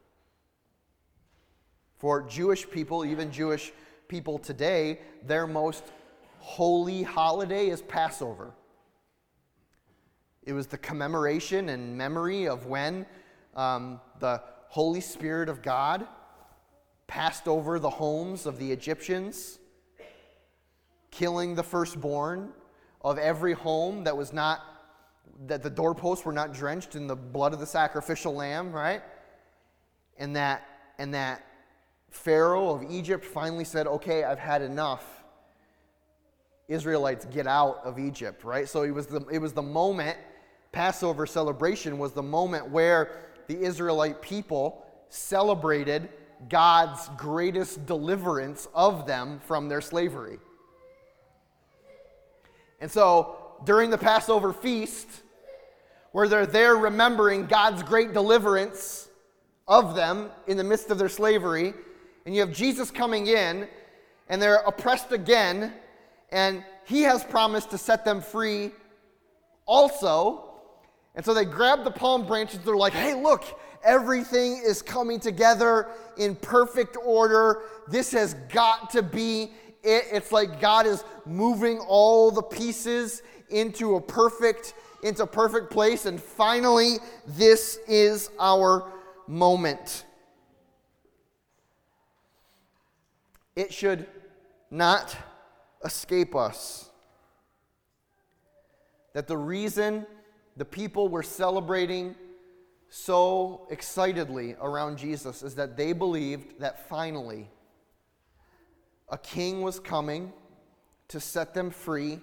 For 1.97 2.21
Jewish 2.21 2.69
people, 2.69 3.05
even 3.05 3.31
Jewish 3.31 3.71
people 4.07 4.37
today, 4.37 4.99
their 5.23 5.47
most 5.47 5.83
holy 6.39 7.03
holiday 7.03 7.69
is 7.69 7.81
Passover. 7.81 8.51
It 10.43 10.53
was 10.53 10.67
the 10.67 10.77
commemoration 10.77 11.69
and 11.69 11.97
memory 11.97 12.47
of 12.47 12.67
when 12.67 13.05
um, 13.55 13.99
the 14.19 14.43
Holy 14.67 15.01
Spirit 15.01 15.49
of 15.49 15.61
God 15.61 16.07
passed 17.07 17.47
over 17.47 17.79
the 17.79 17.89
homes 17.89 18.45
of 18.45 18.59
the 18.59 18.71
Egyptians, 18.71 19.59
killing 21.11 21.55
the 21.55 21.63
firstborn 21.63 22.51
of 23.01 23.17
every 23.17 23.53
home 23.53 24.03
that 24.03 24.15
was 24.15 24.33
not, 24.33 24.61
that 25.47 25.63
the 25.63 25.69
doorposts 25.69 26.25
were 26.25 26.33
not 26.33 26.53
drenched 26.53 26.95
in 26.95 27.07
the 27.07 27.15
blood 27.15 27.53
of 27.53 27.59
the 27.59 27.65
sacrificial 27.65 28.33
lamb, 28.33 28.71
right? 28.71 29.01
And 30.17 30.35
that, 30.35 30.67
and 30.99 31.13
that 31.13 31.45
Pharaoh 32.15 32.69
of 32.69 32.83
Egypt 32.89 33.25
finally 33.25 33.65
said, 33.65 33.87
Okay, 33.87 34.23
I've 34.23 34.39
had 34.39 34.61
enough. 34.61 35.03
Israelites 36.67 37.25
get 37.25 37.45
out 37.45 37.81
of 37.83 37.99
Egypt, 37.99 38.43
right? 38.43 38.67
So 38.67 38.81
it 38.83 38.91
was 38.91 39.05
the, 39.05 39.23
it 39.31 39.37
was 39.39 39.53
the 39.53 39.61
moment, 39.61 40.17
Passover 40.71 41.25
celebration 41.27 41.99
was 41.99 42.13
the 42.13 42.23
moment 42.23 42.69
where 42.69 43.11
the 43.47 43.61
Israelite 43.61 44.21
people 44.21 44.85
celebrated 45.09 46.09
God's 46.49 47.09
greatest 47.17 47.85
deliverance 47.85 48.67
of 48.73 49.05
them 49.05 49.39
from 49.45 49.69
their 49.69 49.81
slavery. 49.81 50.39
And 52.81 52.89
so 52.89 53.37
during 53.63 53.89
the 53.89 53.97
Passover 53.97 54.51
feast, 54.51 55.07
where 56.11 56.27
they're 56.27 56.45
there 56.45 56.75
remembering 56.75 57.45
God's 57.45 57.83
great 57.83 58.13
deliverance 58.13 59.09
of 59.67 59.95
them 59.95 60.31
in 60.47 60.57
the 60.57 60.63
midst 60.63 60.89
of 60.89 60.97
their 60.97 61.09
slavery, 61.09 61.73
and 62.25 62.33
you 62.33 62.41
have 62.41 62.51
Jesus 62.51 62.91
coming 62.91 63.27
in, 63.27 63.67
and 64.29 64.41
they're 64.41 64.63
oppressed 64.65 65.11
again, 65.11 65.73
and 66.31 66.63
he 66.85 67.01
has 67.03 67.23
promised 67.23 67.71
to 67.71 67.77
set 67.77 68.03
them 68.05 68.21
free 68.21 68.71
also. 69.65 70.43
And 71.15 71.23
so 71.23 71.33
they 71.33 71.45
grab 71.45 71.83
the 71.83 71.91
palm 71.91 72.25
branches, 72.25 72.59
they're 72.59 72.75
like, 72.75 72.93
hey, 72.93 73.13
look, 73.13 73.45
everything 73.83 74.61
is 74.65 74.81
coming 74.81 75.19
together 75.19 75.87
in 76.17 76.35
perfect 76.35 76.97
order. 77.03 77.61
This 77.87 78.11
has 78.11 78.33
got 78.49 78.89
to 78.91 79.01
be 79.01 79.51
it. 79.83 80.05
It's 80.11 80.31
like 80.31 80.59
God 80.59 80.87
is 80.87 81.03
moving 81.25 81.79
all 81.79 82.31
the 82.31 82.41
pieces 82.41 83.21
into 83.49 83.95
a 83.95 84.01
perfect 84.01 84.73
into 85.03 85.27
perfect 85.27 85.69
place 85.69 86.07
and 86.07 86.19
finally 86.19 86.95
this 87.27 87.77
is 87.87 88.31
our 88.39 88.91
moment. 89.27 90.05
It 93.55 93.73
should 93.73 94.07
not 94.69 95.15
escape 95.83 96.35
us 96.35 96.89
that 99.13 99.27
the 99.27 99.37
reason 99.37 100.05
the 100.57 100.65
people 100.65 101.07
were 101.07 101.23
celebrating 101.23 102.15
so 102.89 103.67
excitedly 103.69 104.55
around 104.61 104.97
Jesus 104.97 105.41
is 105.41 105.55
that 105.55 105.77
they 105.77 105.93
believed 105.93 106.59
that 106.59 106.87
finally 106.89 107.49
a 109.09 109.17
king 109.17 109.61
was 109.61 109.79
coming 109.79 110.33
to 111.07 111.19
set 111.19 111.53
them 111.53 111.69
free 111.69 112.19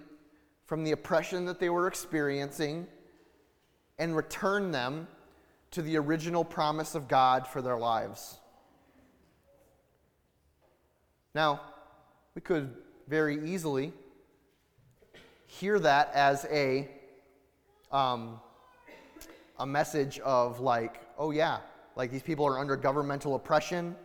from 0.66 0.84
the 0.84 0.92
oppression 0.92 1.44
that 1.46 1.60
they 1.60 1.70
were 1.70 1.86
experiencing 1.86 2.86
and 3.98 4.16
return 4.16 4.70
them 4.70 5.06
to 5.70 5.82
the 5.82 5.96
original 5.96 6.44
promise 6.44 6.94
of 6.94 7.08
God 7.08 7.46
for 7.46 7.62
their 7.62 7.78
lives. 7.78 8.38
Now, 11.34 11.60
we 12.34 12.42
could 12.42 12.74
very 13.08 13.50
easily 13.50 13.92
hear 15.46 15.78
that 15.78 16.10
as 16.14 16.46
a, 16.50 16.88
um, 17.90 18.38
a 19.58 19.66
message 19.66 20.18
of, 20.20 20.60
like, 20.60 21.00
oh, 21.18 21.30
yeah, 21.30 21.58
like 21.96 22.10
these 22.10 22.22
people 22.22 22.46
are 22.46 22.58
under 22.58 22.76
governmental 22.76 23.34
oppression. 23.34 23.96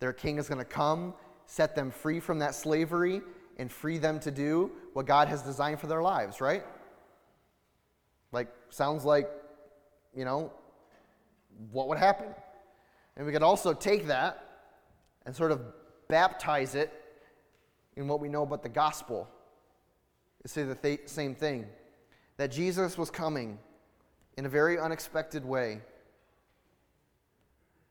Their 0.00 0.12
king 0.12 0.38
is 0.38 0.48
going 0.48 0.58
to 0.58 0.64
come, 0.64 1.14
set 1.46 1.76
them 1.76 1.90
free 1.90 2.18
from 2.20 2.40
that 2.40 2.54
slavery, 2.54 3.22
and 3.56 3.70
free 3.70 3.98
them 3.98 4.18
to 4.20 4.32
do 4.32 4.72
what 4.94 5.06
God 5.06 5.28
has 5.28 5.42
designed 5.42 5.78
for 5.78 5.86
their 5.86 6.02
lives, 6.02 6.40
right? 6.40 6.64
Like, 8.32 8.48
sounds 8.70 9.04
like, 9.04 9.30
you 10.12 10.24
know, 10.24 10.52
what 11.70 11.86
would 11.88 11.98
happen? 11.98 12.26
And 13.16 13.26
we 13.26 13.32
could 13.32 13.44
also 13.44 13.72
take 13.72 14.08
that 14.08 14.66
and 15.24 15.34
sort 15.34 15.52
of 15.52 15.60
baptize 16.08 16.74
it 16.74 16.92
in 17.96 18.08
what 18.08 18.20
we 18.20 18.28
know 18.28 18.42
about 18.42 18.62
the 18.62 18.68
gospel 18.68 19.28
is 20.44 20.52
say 20.52 20.62
the 20.64 20.74
th- 20.74 21.02
same 21.06 21.34
thing 21.34 21.66
that 22.36 22.50
Jesus 22.50 22.98
was 22.98 23.10
coming 23.10 23.58
in 24.36 24.46
a 24.46 24.48
very 24.48 24.78
unexpected 24.78 25.44
way 25.44 25.80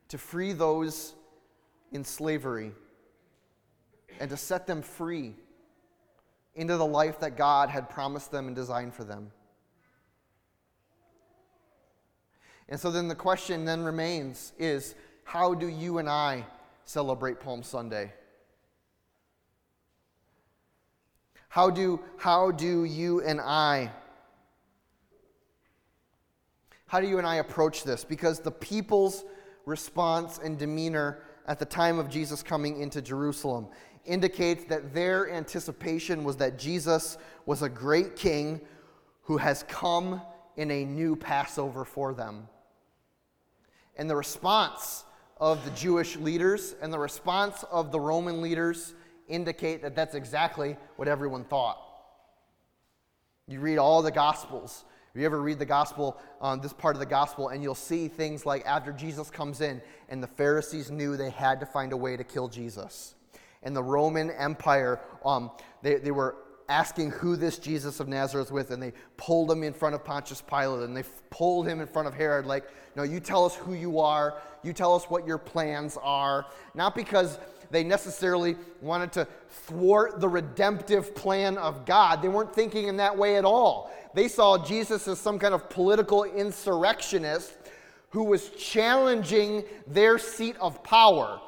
to 0.09 0.17
free 0.17 0.51
those 0.51 1.13
in 1.91 2.03
slavery 2.03 2.71
and 4.19 4.29
to 4.29 4.37
set 4.37 4.67
them 4.67 4.81
free 4.81 5.33
into 6.55 6.77
the 6.77 6.85
life 6.85 7.19
that 7.19 7.35
God 7.35 7.69
had 7.69 7.89
promised 7.89 8.31
them 8.31 8.47
and 8.47 8.55
designed 8.55 8.93
for 8.93 9.03
them. 9.03 9.31
And 12.69 12.79
so 12.79 12.91
then 12.91 13.07
the 13.07 13.15
question 13.15 13.65
then 13.65 13.83
remains 13.83 14.53
is 14.57 14.95
how 15.23 15.53
do 15.53 15.67
you 15.67 15.97
and 15.97 16.09
I 16.09 16.45
celebrate 16.85 17.39
Palm 17.39 17.63
Sunday? 17.63 18.13
How 21.49 21.69
do, 21.69 21.99
how 22.17 22.51
do 22.51 22.83
you 22.83 23.21
and 23.21 23.39
I 23.39 23.91
how 26.93 27.01
do 27.01 27.07
you 27.07 27.17
and 27.17 27.25
I 27.25 27.37
approach 27.37 27.83
this? 27.83 28.03
Because 28.03 28.39
the 28.39 28.51
people's 28.51 29.25
response 29.65 30.39
and 30.43 30.59
demeanor 30.59 31.23
at 31.47 31.57
the 31.57 31.65
time 31.65 31.97
of 31.97 32.07
Jesus 32.07 32.43
coming 32.43 32.79
into 32.79 33.01
Jerusalem 33.01 33.67
indicates 34.05 34.65
that 34.65 34.93
their 34.93 35.27
anticipation 35.31 36.23
was 36.23 36.37
that 36.37 36.59
Jesus 36.59 37.17
was 37.47 37.63
a 37.63 37.67
great 37.67 38.15
king 38.15 38.61
who 39.23 39.37
has 39.37 39.63
come 39.67 40.21
in 40.55 40.69
a 40.69 40.85
new 40.85 41.15
Passover 41.15 41.83
for 41.83 42.13
them. 42.13 42.47
And 43.97 44.07
the 44.07 44.15
response 44.15 45.03
of 45.43 45.61
the 45.65 45.71
Jewish 45.71 46.15
leaders 46.15 46.73
and 46.81 46.93
the 46.93 46.97
response 46.97 47.65
of 47.69 47.91
the 47.91 47.99
Roman 47.99 48.41
leaders 48.41 48.93
indicate 49.27 49.81
that 49.81 49.93
that's 49.93 50.15
exactly 50.15 50.77
what 50.95 51.09
everyone 51.09 51.43
thought. 51.43 51.79
You 53.49 53.59
read 53.59 53.77
all 53.77 54.01
the 54.01 54.09
Gospels. 54.09 54.85
If 55.13 55.19
you 55.19 55.25
ever 55.25 55.41
read 55.41 55.59
the 55.59 55.65
Gospel, 55.65 56.17
um, 56.39 56.61
this 56.61 56.71
part 56.71 56.95
of 56.95 57.01
the 57.01 57.05
Gospel, 57.05 57.49
and 57.49 57.61
you'll 57.61 57.75
see 57.75 58.07
things 58.07 58.45
like 58.45 58.65
after 58.65 58.93
Jesus 58.93 59.29
comes 59.29 59.59
in, 59.59 59.81
and 60.07 60.23
the 60.23 60.27
Pharisees 60.27 60.89
knew 60.89 61.17
they 61.17 61.29
had 61.29 61.59
to 61.59 61.65
find 61.65 61.91
a 61.91 61.97
way 61.97 62.15
to 62.15 62.23
kill 62.23 62.47
Jesus. 62.47 63.15
And 63.63 63.75
the 63.75 63.83
Roman 63.83 64.31
Empire, 64.31 65.01
um, 65.25 65.51
they, 65.81 65.95
they 65.95 66.11
were 66.11 66.37
asking 66.69 67.11
who 67.11 67.35
this 67.35 67.57
Jesus 67.57 67.99
of 67.99 68.07
Nazareth 68.07 68.51
with, 68.51 68.71
and 68.71 68.81
they 68.81 68.93
pulled 69.17 69.51
him 69.51 69.63
in 69.63 69.73
front 69.73 69.95
of 69.95 70.03
Pontius 70.03 70.41
Pilate, 70.41 70.83
and 70.83 70.95
they 70.95 71.03
pulled 71.29 71.67
him 71.67 71.81
in 71.81 71.87
front 71.87 72.07
of 72.07 72.13
Herod, 72.13 72.45
like, 72.45 72.65
no, 72.95 73.03
you 73.03 73.19
tell 73.19 73.45
us 73.45 73.55
who 73.55 73.73
you 73.73 73.99
are, 73.99 74.41
you 74.63 74.73
tell 74.73 74.95
us 74.95 75.05
what 75.05 75.27
your 75.27 75.37
plans 75.37 75.97
are. 76.01 76.45
Not 76.73 76.95
because 76.95 77.39
they 77.71 77.83
necessarily 77.83 78.55
wanted 78.81 79.11
to 79.13 79.27
thwart 79.49 80.19
the 80.19 80.29
redemptive 80.29 81.15
plan 81.15 81.57
of 81.57 81.85
God. 81.85 82.21
They 82.21 82.27
weren't 82.27 82.53
thinking 82.53 82.87
in 82.87 82.97
that 82.97 83.17
way 83.17 83.35
at 83.37 83.45
all. 83.45 83.91
They 84.13 84.27
saw 84.27 84.63
Jesus 84.63 85.07
as 85.07 85.19
some 85.19 85.39
kind 85.39 85.55
of 85.55 85.69
political 85.69 86.23
insurrectionist 86.23 87.51
who 88.11 88.23
was 88.23 88.49
challenging 88.51 89.63
their 89.87 90.19
seat 90.19 90.55
of 90.61 90.83
power, 90.83 91.41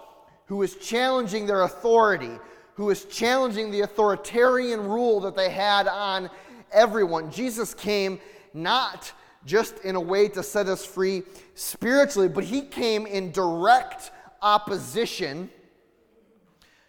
who 0.47 0.57
was 0.57 0.75
challenging 0.77 1.45
their 1.45 1.61
authority, 1.61 2.31
who 2.75 2.85
was 2.85 3.05
challenging 3.05 3.71
the 3.71 3.81
authoritarian 3.81 4.87
rule 4.87 5.19
that 5.21 5.35
they 5.35 5.49
had 5.49 5.87
on 5.87 6.29
everyone. 6.71 7.31
Jesus 7.31 7.73
came 7.73 8.19
not 8.53 9.11
just 9.45 9.79
in 9.79 9.95
a 9.95 9.99
way 9.99 10.27
to 10.27 10.43
set 10.43 10.67
us 10.67 10.85
free 10.85 11.23
spiritually, 11.53 12.27
but 12.27 12.43
he 12.43 12.61
came 12.61 13.05
in 13.05 13.31
direct 13.31 14.11
opposition 14.41 15.49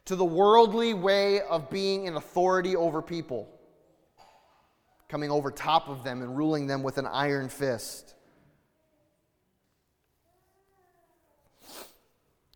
to 0.07 0.17
the 0.17 0.25
worldly 0.25 0.95
way 0.95 1.41
of 1.43 1.69
being 1.71 2.07
in 2.07 2.17
authority 2.17 2.75
over 2.77 3.03
people, 3.03 3.49
coming 5.09 5.31
over 5.31 5.51
top 5.51 5.89
of 5.89 6.03
them 6.05 6.23
and 6.23 6.37
ruling 6.37 6.67
them 6.67 6.83
with 6.83 6.99
an 6.99 7.07
iron 7.07 7.49
fist. 7.49 8.15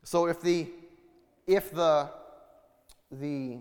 So 0.02 0.26
if 0.26 0.40
the 0.40 0.68
if 1.46 1.72
the 1.72 2.10
the 3.10 3.58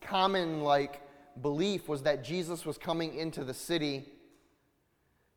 common 0.00 0.62
like 0.62 1.02
belief 1.40 1.88
was 1.88 2.02
that 2.02 2.24
Jesus 2.24 2.64
was 2.64 2.78
coming 2.78 3.14
into 3.14 3.44
the 3.44 3.54
city 3.54 4.04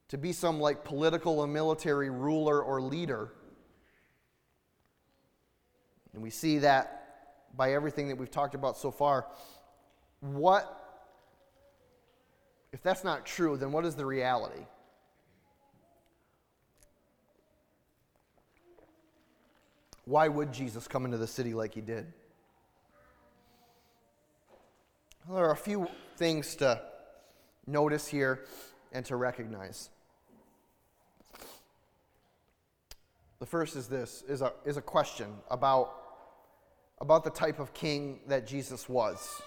to 0.07 0.17
be 0.17 0.33
some 0.33 0.59
like 0.59 0.83
political 0.83 1.39
or 1.39 1.47
military 1.47 2.09
ruler 2.09 2.61
or 2.61 2.81
leader. 2.81 3.31
And 6.13 6.21
we 6.21 6.29
see 6.29 6.59
that 6.59 6.97
by 7.55 7.73
everything 7.73 8.09
that 8.09 8.17
we've 8.17 8.31
talked 8.31 8.55
about 8.55 8.77
so 8.77 8.91
far. 8.91 9.27
What, 10.19 10.77
if 12.71 12.81
that's 12.83 13.03
not 13.03 13.25
true, 13.25 13.57
then 13.57 13.71
what 13.71 13.85
is 13.85 13.95
the 13.95 14.05
reality? 14.05 14.65
Why 20.05 20.27
would 20.27 20.51
Jesus 20.51 20.87
come 20.87 21.05
into 21.05 21.17
the 21.17 21.27
city 21.27 21.53
like 21.53 21.73
he 21.73 21.81
did? 21.81 22.11
Well, 24.49 24.59
there 25.29 25.45
are 25.45 25.51
a 25.51 25.55
few 25.55 25.87
things 26.17 26.55
to 26.55 26.81
notice 27.67 28.07
here 28.07 28.45
and 28.91 29.05
to 29.05 29.15
recognize. 29.15 29.89
The 33.39 33.45
first 33.45 33.75
is 33.75 33.87
this 33.87 34.23
is 34.27 34.41
a, 34.41 34.53
is 34.65 34.77
a 34.77 34.81
question 34.81 35.27
about, 35.49 35.93
about 36.99 37.23
the 37.23 37.29
type 37.29 37.59
of 37.59 37.73
king 37.73 38.19
that 38.27 38.45
Jesus 38.45 38.87
was, 38.89 39.41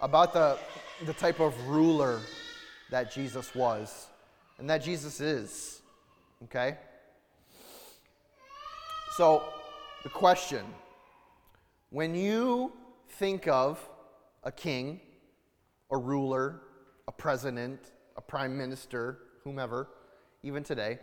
about 0.00 0.32
the, 0.32 0.58
the 1.04 1.12
type 1.12 1.40
of 1.40 1.54
ruler 1.68 2.20
that 2.90 3.12
Jesus 3.12 3.54
was, 3.54 4.08
and 4.58 4.68
that 4.70 4.82
Jesus 4.82 5.20
is. 5.20 5.82
Okay? 6.44 6.76
So, 9.16 9.42
the 10.02 10.10
question 10.10 10.64
when 11.90 12.14
you 12.14 12.72
think 13.08 13.48
of 13.48 13.80
a 14.46 14.52
king, 14.52 15.00
a 15.90 15.98
ruler, 15.98 16.62
a 17.08 17.12
president, 17.12 17.90
a 18.16 18.20
prime 18.20 18.56
minister, 18.56 19.18
whomever, 19.42 19.88
even 20.44 20.62
today, 20.62 21.00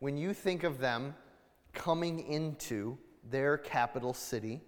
when 0.00 0.16
you 0.16 0.34
think 0.34 0.64
of 0.64 0.78
them 0.78 1.14
coming 1.72 2.18
into 2.26 2.98
their 3.30 3.56
capital 3.56 4.12
city, 4.12 4.60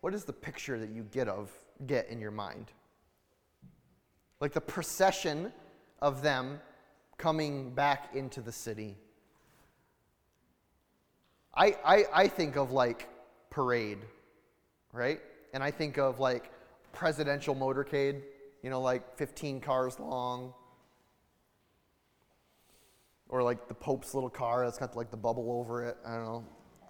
what 0.00 0.12
is 0.12 0.24
the 0.24 0.32
picture 0.32 0.80
that 0.80 0.90
you 0.90 1.04
get 1.12 1.28
of 1.28 1.50
get 1.86 2.08
in 2.08 2.20
your 2.20 2.32
mind? 2.32 2.72
Like 4.40 4.52
the 4.52 4.60
procession 4.60 5.52
of 6.02 6.22
them 6.22 6.60
coming 7.18 7.72
back 7.72 8.16
into 8.16 8.40
the 8.40 8.52
city. 8.52 8.96
I, 11.54 11.76
I, 11.84 12.04
I 12.12 12.28
think 12.28 12.56
of 12.56 12.72
like 12.72 13.08
parade, 13.48 13.98
right? 14.92 15.20
And 15.54 15.62
I 15.62 15.70
think 15.70 15.98
of 15.98 16.18
like 16.18 16.50
presidential 16.92 17.54
motorcade, 17.54 18.22
you 18.62 18.70
know, 18.70 18.80
like 18.80 19.16
15 19.16 19.60
cars 19.60 19.98
long. 19.98 20.52
Or 23.28 23.42
like 23.42 23.68
the 23.68 23.74
Pope's 23.74 24.14
little 24.14 24.30
car 24.30 24.64
that's 24.64 24.78
got 24.78 24.96
like 24.96 25.10
the 25.10 25.16
bubble 25.16 25.52
over 25.52 25.84
it. 25.84 25.96
I 26.04 26.14
don't 26.16 26.24
know. 26.24 26.44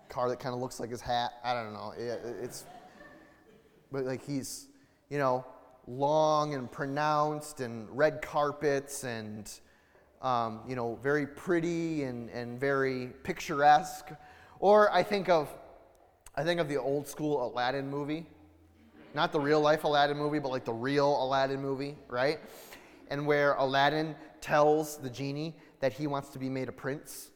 Car 0.09 0.29
that 0.31 0.41
kind 0.41 0.55
of 0.55 0.61
looks 0.61 0.81
like 0.81 0.91
his 0.91 1.01
hat. 1.01 1.33
I 1.45 1.53
don't 1.55 1.73
know. 1.73 1.93
It, 1.97 2.21
it's, 2.43 2.65
but 3.93 4.05
like 4.05 4.25
he's, 4.25 4.67
you 5.11 5.19
know, 5.19 5.45
long 5.87 6.55
and 6.55 6.71
pronounced 6.71 7.61
and 7.61 7.89
red 7.91 8.23
carpets 8.23 9.05
and, 9.05 9.51
um, 10.23 10.61
you 10.67 10.77
know, 10.77 10.99
very 11.03 11.27
pretty 11.27 12.05
and, 12.05 12.31
and 12.31 12.59
very 12.59 13.09
picturesque. 13.23 14.11
Or 14.61 14.91
I 14.93 15.03
think 15.03 15.29
of, 15.29 15.49
I 16.35 16.43
think 16.43 16.61
of 16.61 16.69
the 16.69 16.77
old 16.79 17.07
school 17.07 17.47
Aladdin 17.47 17.89
movie 17.89 18.27
not 19.15 19.33
the 19.33 19.41
real 19.41 19.61
life 19.61 19.85
Aladdin 19.85 20.17
movie, 20.17 20.39
but 20.39 20.51
like 20.51 20.65
the 20.65 20.73
real 20.73 21.23
Aladdin 21.23 21.61
movie, 21.61 21.97
right? 22.09 22.41
And 23.09 23.27
where 23.27 23.55
Aladdin 23.55 24.15
tells 24.41 24.97
the 24.99 25.11
genie 25.11 25.55
that 25.81 25.93
he 25.93 26.07
wants 26.07 26.29
to 26.31 26.39
be 26.39 26.49
made 26.49 26.69
a 26.69 26.73
prince 26.73 27.31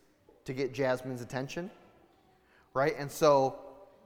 to 0.44 0.52
get 0.52 0.72
Jasmine's 0.72 1.22
attention, 1.22 1.70
right? 2.74 2.94
And 2.98 3.10
so, 3.10 3.58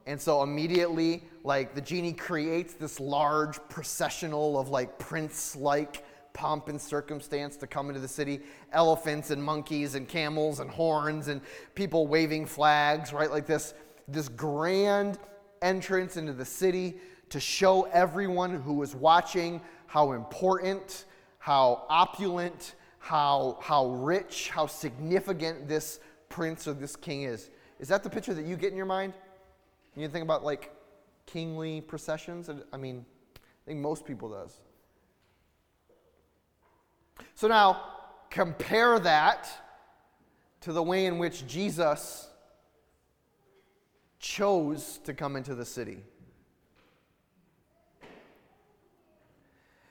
and 0.05 0.19
so 0.19 0.41
immediately, 0.41 1.23
like 1.43 1.75
the 1.75 1.81
genie 1.81 2.13
creates 2.13 2.73
this 2.73 2.99
large 2.99 3.59
processional 3.69 4.59
of 4.59 4.69
like 4.69 4.97
prince-like 4.97 6.03
pomp 6.33 6.69
and 6.69 6.79
circumstance 6.79 7.57
to 7.57 7.67
come 7.67 7.89
into 7.89 7.99
the 7.99 8.07
city 8.07 8.39
elephants 8.71 9.31
and 9.31 9.43
monkeys 9.43 9.95
and 9.95 10.07
camels 10.07 10.59
and 10.59 10.69
horns 10.69 11.27
and 11.27 11.41
people 11.73 12.07
waving 12.07 12.45
flags 12.45 13.11
right 13.11 13.31
like 13.31 13.47
this 13.47 13.73
this 14.07 14.29
grand 14.29 15.17
entrance 15.61 16.17
into 16.17 16.31
the 16.31 16.45
city 16.45 16.95
to 17.29 17.39
show 17.39 17.83
everyone 17.83 18.55
who 18.61 18.73
was 18.73 18.95
watching 18.95 19.61
how 19.87 20.11
important, 20.13 21.05
how 21.37 21.85
opulent, 21.89 22.75
how, 22.99 23.57
how 23.61 23.87
rich, 23.87 24.49
how 24.49 24.67
significant 24.67 25.67
this 25.67 25.99
prince 26.27 26.67
or 26.67 26.73
this 26.73 26.95
king 26.95 27.23
is. 27.23 27.49
Is 27.79 27.87
that 27.87 28.03
the 28.03 28.09
picture 28.09 28.33
that 28.33 28.45
you 28.45 28.55
get 28.55 28.71
in 28.71 28.77
your 28.77 28.85
mind? 28.85 29.13
You 29.95 30.07
think 30.07 30.23
about 30.23 30.43
like 30.43 30.71
kingly 31.25 31.81
processions? 31.81 32.49
I 32.71 32.77
mean, 32.77 33.05
I 33.35 33.39
think 33.65 33.79
most 33.79 34.05
people 34.05 34.29
does. 34.29 34.59
So 37.35 37.47
now 37.47 37.83
compare 38.29 38.99
that 38.99 39.49
to 40.61 40.73
the 40.73 40.83
way 40.83 41.05
in 41.05 41.17
which 41.17 41.47
Jesus 41.47 42.29
chose 44.19 44.99
to 45.05 45.13
come 45.13 45.35
into 45.35 45.55
the 45.55 45.65
city. 45.65 46.03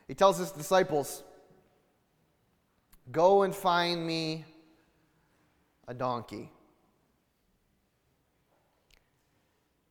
He 0.08 0.14
tells 0.14 0.38
his 0.38 0.50
disciples, 0.50 1.22
Go 3.12 3.42
and 3.42 3.54
find 3.54 4.06
me 4.06 4.44
a 5.86 5.94
donkey. 5.94 6.50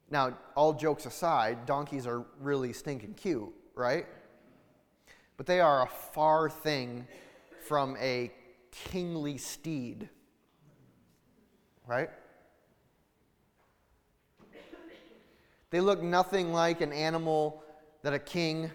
Now, 0.09 0.37
all 0.55 0.73
jokes 0.73 1.05
aside, 1.05 1.65
donkeys 1.65 2.07
are 2.07 2.25
really 2.39 2.73
stinking 2.73 3.15
cute, 3.15 3.53
right? 3.75 4.05
But 5.35 5.45
they 5.45 5.59
are 5.59 5.83
a 5.83 5.87
far 5.87 6.49
thing 6.49 7.07
from 7.67 7.97
a 7.99 8.31
kingly 8.71 9.37
steed, 9.37 10.09
right? 11.85 12.09
They 15.69 15.81
look 15.81 16.01
nothing 16.01 16.53
like 16.53 16.81
an 16.81 16.93
animal 16.93 17.61
that 18.03 18.13
a 18.13 18.19
king 18.19 18.71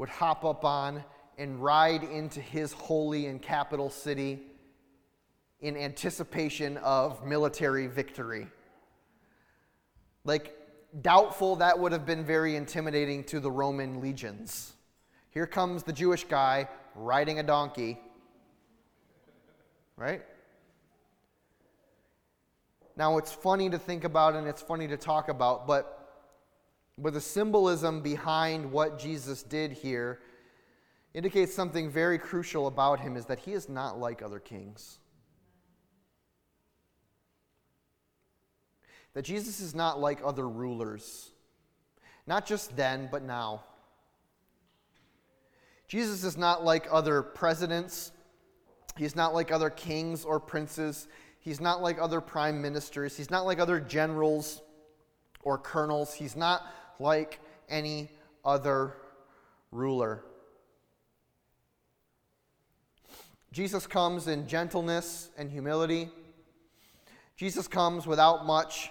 would 0.00 0.08
hop 0.08 0.46
up 0.46 0.64
on 0.64 1.04
and 1.36 1.62
ride 1.62 2.02
into 2.02 2.40
his 2.40 2.72
holy 2.72 3.26
and 3.26 3.42
capital 3.42 3.90
city 3.90 4.40
in 5.60 5.76
anticipation 5.76 6.78
of 6.78 7.26
military 7.26 7.86
victory. 7.86 8.46
Like, 10.24 10.56
doubtful 11.02 11.56
that 11.56 11.78
would 11.78 11.92
have 11.92 12.06
been 12.06 12.24
very 12.24 12.56
intimidating 12.56 13.24
to 13.24 13.40
the 13.40 13.50
Roman 13.50 14.00
legions. 14.00 14.72
Here 15.32 15.46
comes 15.46 15.82
the 15.82 15.92
Jewish 15.92 16.24
guy 16.24 16.66
riding 16.94 17.38
a 17.38 17.42
donkey, 17.42 18.00
right? 19.98 20.22
Now, 22.96 23.18
it's 23.18 23.32
funny 23.32 23.68
to 23.68 23.78
think 23.78 24.04
about 24.04 24.34
and 24.34 24.48
it's 24.48 24.62
funny 24.62 24.88
to 24.88 24.96
talk 24.96 25.28
about, 25.28 25.66
but, 25.66 25.99
but 27.00 27.14
the 27.14 27.20
symbolism 27.20 28.02
behind 28.02 28.70
what 28.70 28.98
Jesus 28.98 29.42
did 29.42 29.72
here 29.72 30.20
indicates 31.14 31.54
something 31.54 31.90
very 31.90 32.18
crucial 32.18 32.66
about 32.66 33.00
him 33.00 33.16
is 33.16 33.26
that 33.26 33.40
he 33.40 33.52
is 33.52 33.68
not 33.68 33.98
like 33.98 34.22
other 34.22 34.38
kings. 34.38 34.98
That 39.14 39.22
Jesus 39.22 39.60
is 39.60 39.74
not 39.74 40.00
like 40.00 40.20
other 40.24 40.48
rulers, 40.48 41.30
not 42.26 42.46
just 42.46 42.76
then, 42.76 43.08
but 43.10 43.24
now. 43.24 43.64
Jesus 45.88 46.22
is 46.22 46.36
not 46.36 46.64
like 46.64 46.86
other 46.90 47.22
presidents. 47.22 48.12
He's 48.96 49.16
not 49.16 49.34
like 49.34 49.50
other 49.50 49.70
kings 49.70 50.24
or 50.24 50.38
princes. 50.38 51.08
He's 51.40 51.60
not 51.60 51.82
like 51.82 51.98
other 52.00 52.20
prime 52.20 52.62
ministers. 52.62 53.16
He's 53.16 53.30
not 53.30 53.46
like 53.46 53.58
other 53.58 53.80
generals 53.80 54.62
or 55.42 55.58
colonels. 55.58 56.14
He's 56.14 56.36
not 56.36 56.62
like 57.00 57.40
any 57.68 58.10
other 58.44 58.94
ruler. 59.72 60.22
Jesus 63.52 63.86
comes 63.86 64.28
in 64.28 64.46
gentleness 64.46 65.30
and 65.36 65.50
humility. 65.50 66.08
Jesus 67.36 67.66
comes 67.66 68.06
without 68.06 68.46
much, 68.46 68.90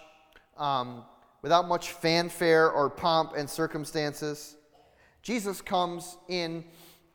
um, 0.58 1.04
without 1.42 1.68
much 1.68 1.92
fanfare 1.92 2.70
or 2.70 2.90
pomp 2.90 3.34
and 3.38 3.50
circumstances. 3.50 4.58
Jesus 5.22 5.62
comes 5.62 6.18
in 6.28 6.66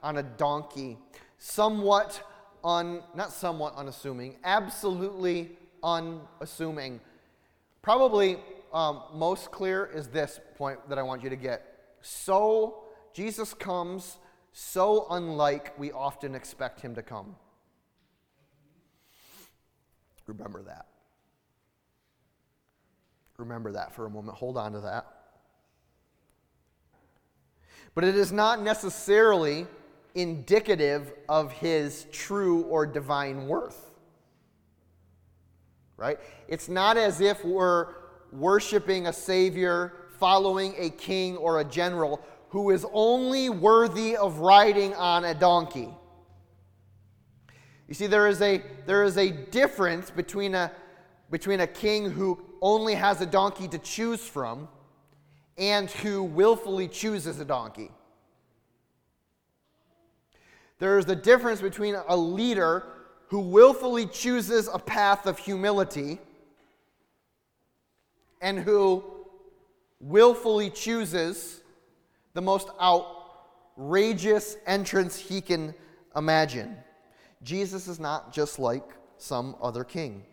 on 0.02 0.16
a 0.18 0.22
donkey, 0.22 0.96
somewhat 1.38 2.22
un, 2.62 3.02
not 3.14 3.32
somewhat 3.32 3.74
unassuming, 3.76 4.36
absolutely 4.44 5.50
unassuming. 5.82 7.00
Probably 7.82 8.38
um, 8.74 9.02
most 9.14 9.52
clear 9.52 9.86
is 9.86 10.08
this 10.08 10.40
point 10.56 10.80
that 10.88 10.98
I 10.98 11.02
want 11.02 11.22
you 11.22 11.30
to 11.30 11.36
get. 11.36 11.94
So 12.02 12.84
Jesus 13.14 13.54
comes 13.54 14.18
so 14.52 15.06
unlike 15.10 15.78
we 15.78 15.92
often 15.92 16.34
expect 16.34 16.80
him 16.80 16.94
to 16.96 17.02
come. 17.02 17.36
Remember 20.26 20.62
that. 20.62 20.86
Remember 23.36 23.72
that 23.72 23.94
for 23.94 24.06
a 24.06 24.10
moment. 24.10 24.36
Hold 24.36 24.56
on 24.56 24.72
to 24.72 24.80
that. 24.80 25.06
But 27.94 28.04
it 28.04 28.16
is 28.16 28.32
not 28.32 28.60
necessarily 28.60 29.66
indicative 30.14 31.12
of 31.28 31.52
his 31.52 32.06
true 32.10 32.62
or 32.62 32.86
divine 32.86 33.46
worth. 33.46 33.90
Right? 35.96 36.18
It's 36.48 36.68
not 36.68 36.96
as 36.96 37.20
if 37.20 37.44
we're 37.44 38.03
worshiping 38.34 39.06
a 39.06 39.12
Savior, 39.12 39.92
following 40.18 40.74
a 40.78 40.90
king 40.90 41.36
or 41.36 41.60
a 41.60 41.64
general 41.64 42.20
who 42.48 42.70
is 42.70 42.86
only 42.92 43.48
worthy 43.48 44.16
of 44.16 44.38
riding 44.38 44.94
on 44.94 45.24
a 45.24 45.34
donkey. 45.34 45.88
You 47.88 47.94
see, 47.94 48.06
there 48.06 48.28
is 48.28 48.40
a, 48.40 48.62
there 48.86 49.04
is 49.04 49.18
a 49.18 49.30
difference 49.30 50.10
between 50.10 50.54
a, 50.54 50.70
between 51.30 51.60
a 51.60 51.66
king 51.66 52.10
who 52.10 52.40
only 52.62 52.94
has 52.94 53.20
a 53.20 53.26
donkey 53.26 53.68
to 53.68 53.78
choose 53.78 54.20
from 54.20 54.68
and 55.58 55.90
who 55.90 56.22
willfully 56.22 56.88
chooses 56.88 57.40
a 57.40 57.44
donkey. 57.44 57.90
There 60.78 60.98
is 60.98 61.08
a 61.08 61.16
difference 61.16 61.60
between 61.60 61.96
a 62.08 62.16
leader 62.16 62.84
who 63.28 63.40
willfully 63.40 64.06
chooses 64.06 64.68
a 64.72 64.78
path 64.78 65.26
of 65.26 65.38
humility 65.38 66.18
and 68.44 68.58
who 68.58 69.02
willfully 70.00 70.68
chooses 70.68 71.62
the 72.34 72.42
most 72.42 72.68
outrageous 72.78 74.58
entrance 74.66 75.16
he 75.16 75.40
can 75.40 75.74
imagine. 76.14 76.76
Jesus 77.42 77.88
is 77.88 77.98
not 77.98 78.34
just 78.34 78.58
like 78.58 78.84
some 79.16 79.56
other 79.62 79.82
king. 79.82 80.24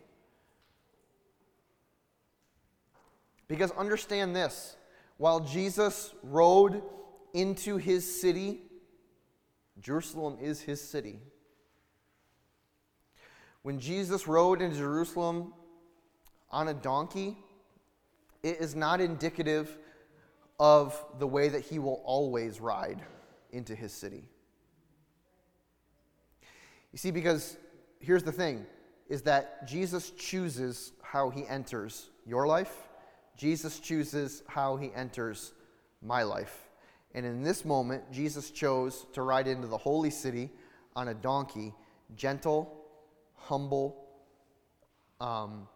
Because 3.48 3.70
understand 3.72 4.36
this 4.36 4.76
while 5.16 5.40
Jesus 5.40 6.12
rode 6.22 6.82
into 7.32 7.78
his 7.78 8.20
city, 8.20 8.60
Jerusalem 9.80 10.36
is 10.38 10.60
his 10.60 10.86
city. 10.86 11.18
When 13.62 13.78
Jesus 13.78 14.28
rode 14.28 14.60
into 14.60 14.76
Jerusalem 14.76 15.54
on 16.50 16.68
a 16.68 16.74
donkey, 16.74 17.38
it 18.42 18.58
is 18.60 18.74
not 18.74 19.00
indicative 19.00 19.78
of 20.58 21.04
the 21.18 21.26
way 21.26 21.48
that 21.48 21.62
he 21.62 21.78
will 21.78 22.02
always 22.04 22.60
ride 22.60 23.00
into 23.50 23.74
his 23.74 23.92
city. 23.92 24.24
You 26.92 26.98
see, 26.98 27.10
because 27.10 27.56
here's 28.00 28.22
the 28.22 28.32
thing 28.32 28.66
is 29.08 29.22
that 29.22 29.66
Jesus 29.66 30.10
chooses 30.10 30.92
how 31.02 31.30
he 31.30 31.46
enters 31.46 32.10
your 32.26 32.46
life. 32.46 32.88
Jesus 33.36 33.78
chooses 33.78 34.42
how 34.46 34.76
he 34.76 34.92
enters 34.94 35.52
my 36.02 36.22
life. 36.22 36.68
And 37.14 37.26
in 37.26 37.42
this 37.42 37.64
moment, 37.64 38.10
Jesus 38.10 38.50
chose 38.50 39.06
to 39.12 39.22
ride 39.22 39.46
into 39.46 39.66
the 39.66 39.76
holy 39.76 40.10
city 40.10 40.50
on 40.96 41.08
a 41.08 41.14
donkey, 41.14 41.74
gentle, 42.16 42.84
humble, 43.34 44.06
um, 45.20 45.68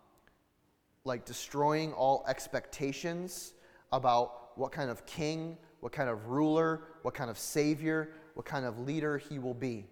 like 1.06 1.24
destroying 1.24 1.92
all 1.92 2.24
expectations 2.28 3.54
about 3.92 4.58
what 4.58 4.72
kind 4.72 4.90
of 4.90 5.06
king, 5.06 5.56
what 5.80 5.92
kind 5.92 6.10
of 6.10 6.26
ruler, 6.26 6.82
what 7.02 7.14
kind 7.14 7.30
of 7.30 7.38
savior, 7.38 8.10
what 8.34 8.44
kind 8.44 8.66
of 8.66 8.80
leader 8.80 9.18
he 9.18 9.38
will 9.38 9.54
be. 9.54 9.86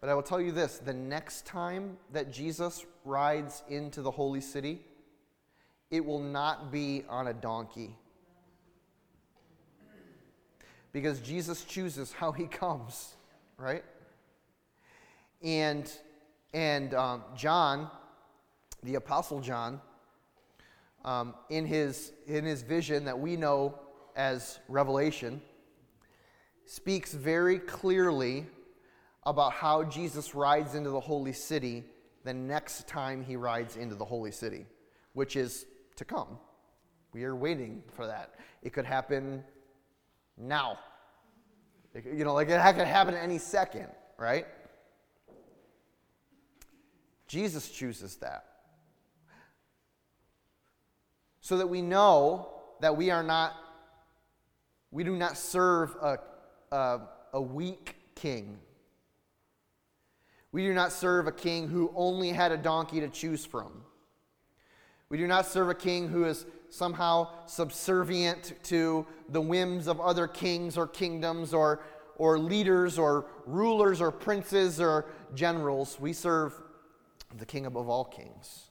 But 0.00 0.10
I 0.10 0.14
will 0.14 0.22
tell 0.22 0.40
you 0.40 0.52
this 0.52 0.78
the 0.78 0.92
next 0.92 1.46
time 1.46 1.96
that 2.12 2.32
Jesus 2.32 2.84
rides 3.04 3.62
into 3.68 4.02
the 4.02 4.10
holy 4.10 4.40
city, 4.40 4.80
it 5.90 6.04
will 6.04 6.20
not 6.22 6.70
be 6.70 7.04
on 7.08 7.28
a 7.28 7.34
donkey. 7.34 7.96
Because 10.92 11.20
Jesus 11.20 11.64
chooses 11.64 12.12
how 12.12 12.32
he 12.32 12.46
comes, 12.46 13.14
right? 13.56 13.84
And, 15.42 15.90
and 16.52 16.94
um, 16.94 17.22
John, 17.36 17.90
the 18.82 18.94
Apostle 18.96 19.40
John, 19.40 19.80
um, 21.04 21.34
in, 21.48 21.66
his, 21.66 22.12
in 22.26 22.44
his 22.44 22.62
vision 22.62 23.04
that 23.04 23.18
we 23.18 23.36
know 23.36 23.78
as 24.16 24.58
Revelation, 24.68 25.40
speaks 26.64 27.14
very 27.14 27.58
clearly 27.58 28.46
about 29.24 29.52
how 29.52 29.84
Jesus 29.84 30.34
rides 30.34 30.74
into 30.74 30.90
the 30.90 31.00
holy 31.00 31.32
city 31.32 31.84
the 32.24 32.34
next 32.34 32.86
time 32.86 33.22
he 33.22 33.36
rides 33.36 33.76
into 33.76 33.94
the 33.94 34.04
holy 34.04 34.30
city, 34.32 34.66
which 35.12 35.36
is 35.36 35.66
to 35.96 36.04
come. 36.04 36.38
We 37.12 37.24
are 37.24 37.34
waiting 37.34 37.82
for 37.94 38.06
that. 38.06 38.34
It 38.62 38.72
could 38.72 38.84
happen 38.84 39.42
now. 40.36 40.78
You 41.94 42.24
know, 42.24 42.34
like 42.34 42.48
it 42.48 42.60
could 42.76 42.86
happen 42.86 43.14
any 43.14 43.38
second, 43.38 43.88
right? 44.18 44.46
Jesus 47.26 47.70
chooses 47.70 48.16
that. 48.16 48.44
So 51.48 51.56
that 51.56 51.66
we 51.66 51.80
know 51.80 52.50
that 52.80 52.94
we 52.94 53.10
are 53.10 53.22
not, 53.22 53.54
we 54.90 55.02
do 55.02 55.16
not 55.16 55.38
serve 55.38 55.96
a, 56.02 56.18
a, 56.70 57.00
a 57.32 57.40
weak 57.40 57.96
king. 58.14 58.58
We 60.52 60.66
do 60.66 60.74
not 60.74 60.92
serve 60.92 61.26
a 61.26 61.32
king 61.32 61.66
who 61.66 61.90
only 61.96 62.32
had 62.32 62.52
a 62.52 62.58
donkey 62.58 63.00
to 63.00 63.08
choose 63.08 63.46
from. 63.46 63.80
We 65.08 65.16
do 65.16 65.26
not 65.26 65.46
serve 65.46 65.70
a 65.70 65.74
king 65.74 66.10
who 66.10 66.26
is 66.26 66.44
somehow 66.68 67.30
subservient 67.46 68.52
to 68.64 69.06
the 69.30 69.40
whims 69.40 69.86
of 69.86 70.02
other 70.02 70.26
kings 70.26 70.76
or 70.76 70.86
kingdoms 70.86 71.54
or, 71.54 71.80
or 72.18 72.38
leaders 72.38 72.98
or 72.98 73.24
rulers 73.46 74.02
or 74.02 74.12
princes 74.12 74.82
or 74.82 75.06
generals. 75.34 75.98
We 75.98 76.12
serve 76.12 76.52
the 77.38 77.46
king 77.46 77.64
above 77.64 77.88
all 77.88 78.04
kings. 78.04 78.67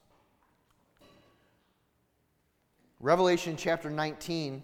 Revelation 3.00 3.56
chapter 3.58 3.92
19 3.92 4.64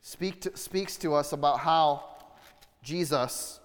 speak 0.00 0.40
to, 0.40 0.56
speaks 0.56 0.96
to 0.96 1.14
us 1.14 1.32
about 1.32 1.60
how 1.60 2.04
Jesus 2.82 3.60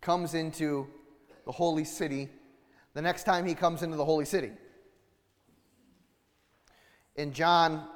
comes 0.00 0.34
into 0.34 0.88
the 1.46 1.52
holy 1.52 1.84
city 1.84 2.28
the 2.94 3.02
next 3.02 3.24
time 3.24 3.44
he 3.44 3.54
comes 3.54 3.82
into 3.82 3.96
the 3.96 4.04
holy 4.04 4.24
city. 4.24 4.50
And 7.16 7.32
John, 7.32 7.86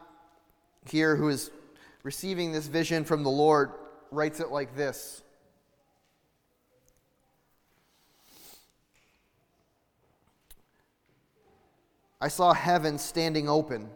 here, 0.88 1.16
who 1.16 1.28
is 1.28 1.50
receiving 2.02 2.52
this 2.52 2.66
vision 2.66 3.04
from 3.04 3.24
the 3.24 3.30
Lord, 3.30 3.72
writes 4.10 4.40
it 4.40 4.50
like 4.50 4.76
this. 4.76 5.22
I 12.20 12.28
saw 12.28 12.52
heaven 12.52 12.98
standing 12.98 13.48
open, 13.48 13.88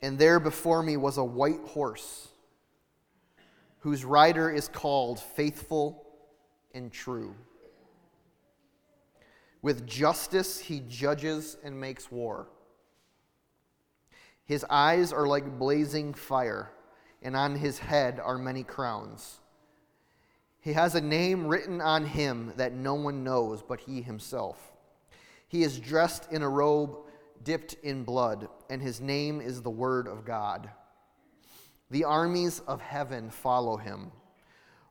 and 0.00 0.16
there 0.16 0.38
before 0.38 0.82
me 0.82 0.96
was 0.96 1.18
a 1.18 1.24
white 1.24 1.60
horse, 1.60 2.28
whose 3.80 4.04
rider 4.04 4.48
is 4.48 4.68
called 4.68 5.18
Faithful 5.18 6.06
and 6.72 6.92
True. 6.92 7.34
With 9.60 9.88
justice 9.88 10.60
he 10.60 10.80
judges 10.88 11.56
and 11.64 11.80
makes 11.80 12.12
war. 12.12 12.48
His 14.44 14.64
eyes 14.70 15.12
are 15.12 15.26
like 15.26 15.58
blazing 15.58 16.14
fire, 16.14 16.70
and 17.22 17.34
on 17.34 17.56
his 17.56 17.80
head 17.80 18.20
are 18.20 18.38
many 18.38 18.62
crowns. 18.62 19.40
He 20.60 20.74
has 20.74 20.94
a 20.94 21.00
name 21.00 21.48
written 21.48 21.80
on 21.80 22.06
him 22.06 22.52
that 22.56 22.72
no 22.72 22.94
one 22.94 23.24
knows 23.24 23.62
but 23.62 23.80
he 23.80 24.00
himself. 24.00 24.72
He 25.48 25.62
is 25.62 25.80
dressed 25.80 26.30
in 26.30 26.42
a 26.42 26.48
robe 26.48 26.96
dipped 27.42 27.74
in 27.82 28.04
blood, 28.04 28.48
and 28.68 28.82
his 28.82 29.00
name 29.00 29.40
is 29.40 29.62
the 29.62 29.70
Word 29.70 30.06
of 30.06 30.24
God. 30.24 30.70
The 31.90 32.04
armies 32.04 32.60
of 32.60 32.80
heaven 32.80 33.30
follow 33.30 33.76
him, 33.76 34.12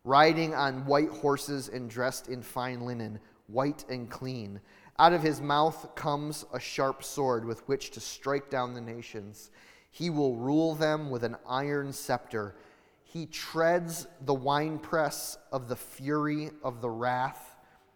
riding 0.04 0.56
on 0.56 0.86
white 0.86 1.10
horses 1.10 1.70
and 1.70 1.90
dressed 1.90 2.28
in 2.28 2.42
fine 2.42 2.82
linen 2.82 3.20
white 3.48 3.86
and 3.90 4.10
clean. 4.10 4.60
Out 5.00 5.14
of 5.14 5.22
his 5.22 5.42
mouth 5.42 5.96
comes 5.96 6.46
a 6.54 6.60
sharp 6.60 7.04
sword 7.04 7.46
with 7.46 7.68
which 7.68 7.92
to 7.92 8.00
strike 8.00 8.50
down 8.50 8.74
the 8.74 8.82
nations. 8.82 9.52
He 9.92 10.10
will 10.10 10.36
rule 10.36 10.76
them 10.76 11.10
with 11.10 11.24
an 11.24 11.38
iron 11.48 11.94
scepter. 11.94 12.56
He 13.04 13.26
treads 13.26 14.08
the 14.22 14.34
winepress 14.34 15.38
of 15.52 15.70
the 15.70 15.76
fury 15.76 16.50
of 16.64 16.82
the 16.82 16.90
wrath 16.90 17.56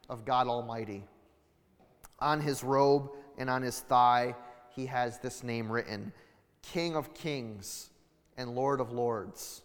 of 0.09 0.25
God 0.25 0.47
Almighty. 0.47 1.03
On 2.21 2.39
his 2.39 2.63
robe 2.63 3.09
and 3.37 3.49
on 3.49 3.61
his 3.61 3.79
thigh, 3.81 4.35
he 4.69 4.85
has 4.85 5.19
this 5.19 5.43
name 5.43 5.71
written 5.71 6.13
King 6.61 6.95
of 6.95 7.13
Kings 7.13 7.89
and 8.37 8.55
Lord 8.55 8.79
of 8.79 8.91
Lords. 8.91 9.61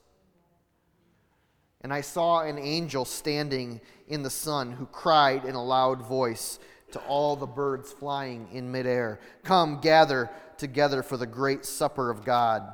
And 1.82 1.92
I 1.92 2.00
saw 2.00 2.40
an 2.40 2.59
angel 2.59 3.04
standing 3.04 3.80
in 4.09 4.22
the 4.22 4.30
sun 4.30 4.72
who 4.72 4.86
cried 4.86 5.44
in 5.44 5.54
a 5.54 5.64
loud 5.64 6.02
voice 6.02 6.59
to 6.92 6.98
all 7.00 7.36
the 7.36 7.46
birds 7.46 7.92
flying 7.92 8.48
in 8.52 8.70
midair 8.70 9.20
Come, 9.44 9.80
gather 9.80 10.30
together 10.57 11.02
for 11.02 11.16
the 11.16 11.26
great 11.26 11.64
supper 11.64 12.11
of 12.11 12.24
God, 12.24 12.72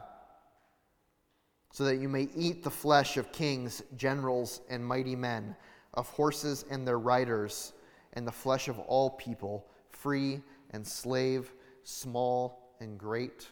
so 1.73 1.85
that 1.85 1.97
you 1.97 2.09
may 2.09 2.29
eat 2.37 2.63
the 2.63 2.71
flesh 2.71 3.17
of 3.17 3.33
kings, 3.33 3.83
generals, 3.97 4.61
and 4.71 4.85
mighty 4.85 5.17
men, 5.17 5.57
of 5.95 6.09
horses 6.11 6.65
and 6.71 6.87
their 6.87 6.99
riders, 6.99 7.73
and 8.15 8.27
the 8.27 8.33
flesh 8.33 8.69
of 8.69 8.79
all 8.79 9.11
people, 9.11 9.67
free 9.91 10.43
and 10.71 10.87
slave, 10.87 11.53
small 11.83 12.75
and 12.81 12.99
great. 12.99 13.49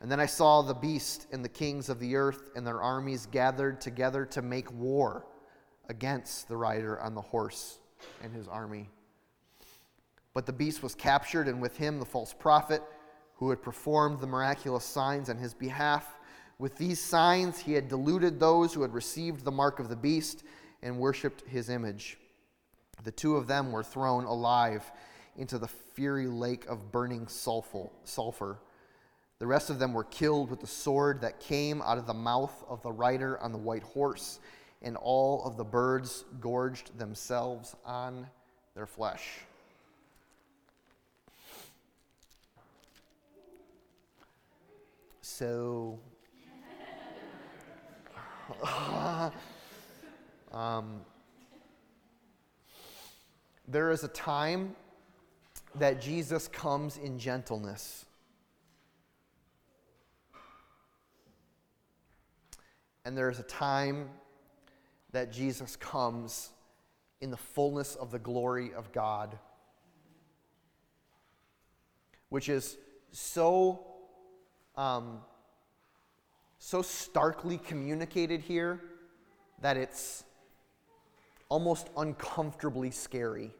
And 0.00 0.10
then 0.10 0.20
I 0.20 0.26
saw 0.26 0.62
the 0.62 0.74
beast 0.74 1.26
and 1.32 1.44
the 1.44 1.48
kings 1.48 1.88
of 1.88 1.98
the 1.98 2.16
earth 2.16 2.50
and 2.54 2.66
their 2.66 2.82
armies 2.82 3.26
gathered 3.26 3.80
together 3.80 4.26
to 4.26 4.42
make 4.42 4.70
war 4.72 5.26
against 5.88 6.48
the 6.48 6.56
rider 6.56 7.00
on 7.00 7.14
the 7.14 7.20
horse 7.20 7.78
and 8.22 8.34
his 8.34 8.48
army. 8.48 8.88
But 10.34 10.46
the 10.46 10.52
beast 10.52 10.82
was 10.82 10.94
captured, 10.94 11.46
and 11.46 11.62
with 11.62 11.76
him 11.76 11.98
the 11.98 12.04
false 12.04 12.34
prophet 12.34 12.82
who 13.36 13.50
had 13.50 13.62
performed 13.62 14.20
the 14.20 14.26
miraculous 14.26 14.84
signs 14.84 15.30
on 15.30 15.38
his 15.38 15.54
behalf. 15.54 16.18
With 16.58 16.76
these 16.76 17.00
signs, 17.00 17.58
he 17.58 17.72
had 17.72 17.88
deluded 17.88 18.38
those 18.38 18.74
who 18.74 18.82
had 18.82 18.92
received 18.92 19.44
the 19.44 19.52
mark 19.52 19.78
of 19.78 19.88
the 19.88 19.96
beast 19.96 20.44
and 20.82 20.98
worshipped 20.98 21.42
his 21.48 21.70
image. 21.70 22.18
The 23.02 23.12
two 23.12 23.36
of 23.36 23.46
them 23.46 23.72
were 23.72 23.82
thrown 23.82 24.24
alive 24.24 24.90
into 25.36 25.58
the 25.58 25.68
fiery 25.68 26.28
lake 26.28 26.64
of 26.66 26.92
burning 26.92 27.26
sulfur 27.28 28.58
the 29.44 29.46
rest 29.46 29.68
of 29.68 29.78
them 29.78 29.92
were 29.92 30.04
killed 30.04 30.48
with 30.48 30.60
the 30.60 30.66
sword 30.66 31.20
that 31.22 31.40
came 31.40 31.82
out 31.82 31.98
of 31.98 32.06
the 32.06 32.14
mouth 32.14 32.64
of 32.68 32.82
the 32.82 32.92
rider 32.92 33.38
on 33.40 33.52
the 33.52 33.58
white 33.58 33.82
horse, 33.82 34.38
and 34.80 34.96
all 34.96 35.44
of 35.44 35.56
the 35.56 35.64
birds 35.64 36.24
gorged 36.40 36.96
themselves 36.98 37.74
on 37.84 38.26
their 38.74 38.86
flesh. 38.86 39.40
So, 45.20 45.98
um, 50.52 51.00
there 53.66 53.90
is 53.90 54.04
a 54.04 54.08
time 54.08 54.74
that 55.76 56.00
Jesus 56.00 56.48
comes 56.48 56.96
in 56.96 57.18
gentleness. 57.18 58.04
And 63.04 63.16
there 63.16 63.28
is 63.28 63.38
a 63.38 63.44
time 63.44 64.08
that 65.12 65.32
Jesus 65.32 65.76
comes 65.76 66.50
in 67.20 67.30
the 67.30 67.36
fullness 67.36 67.96
of 67.96 68.10
the 68.10 68.18
glory 68.18 68.72
of 68.74 68.92
God, 68.92 69.38
which 72.28 72.48
is 72.48 72.76
so, 73.12 73.86
um, 74.76 75.20
so 76.58 76.82
starkly 76.82 77.58
communicated 77.58 78.40
here 78.40 78.80
that 79.60 79.76
it's 79.76 80.24
almost 81.48 81.88
uncomfortably 81.96 82.90
scary. 82.90 83.54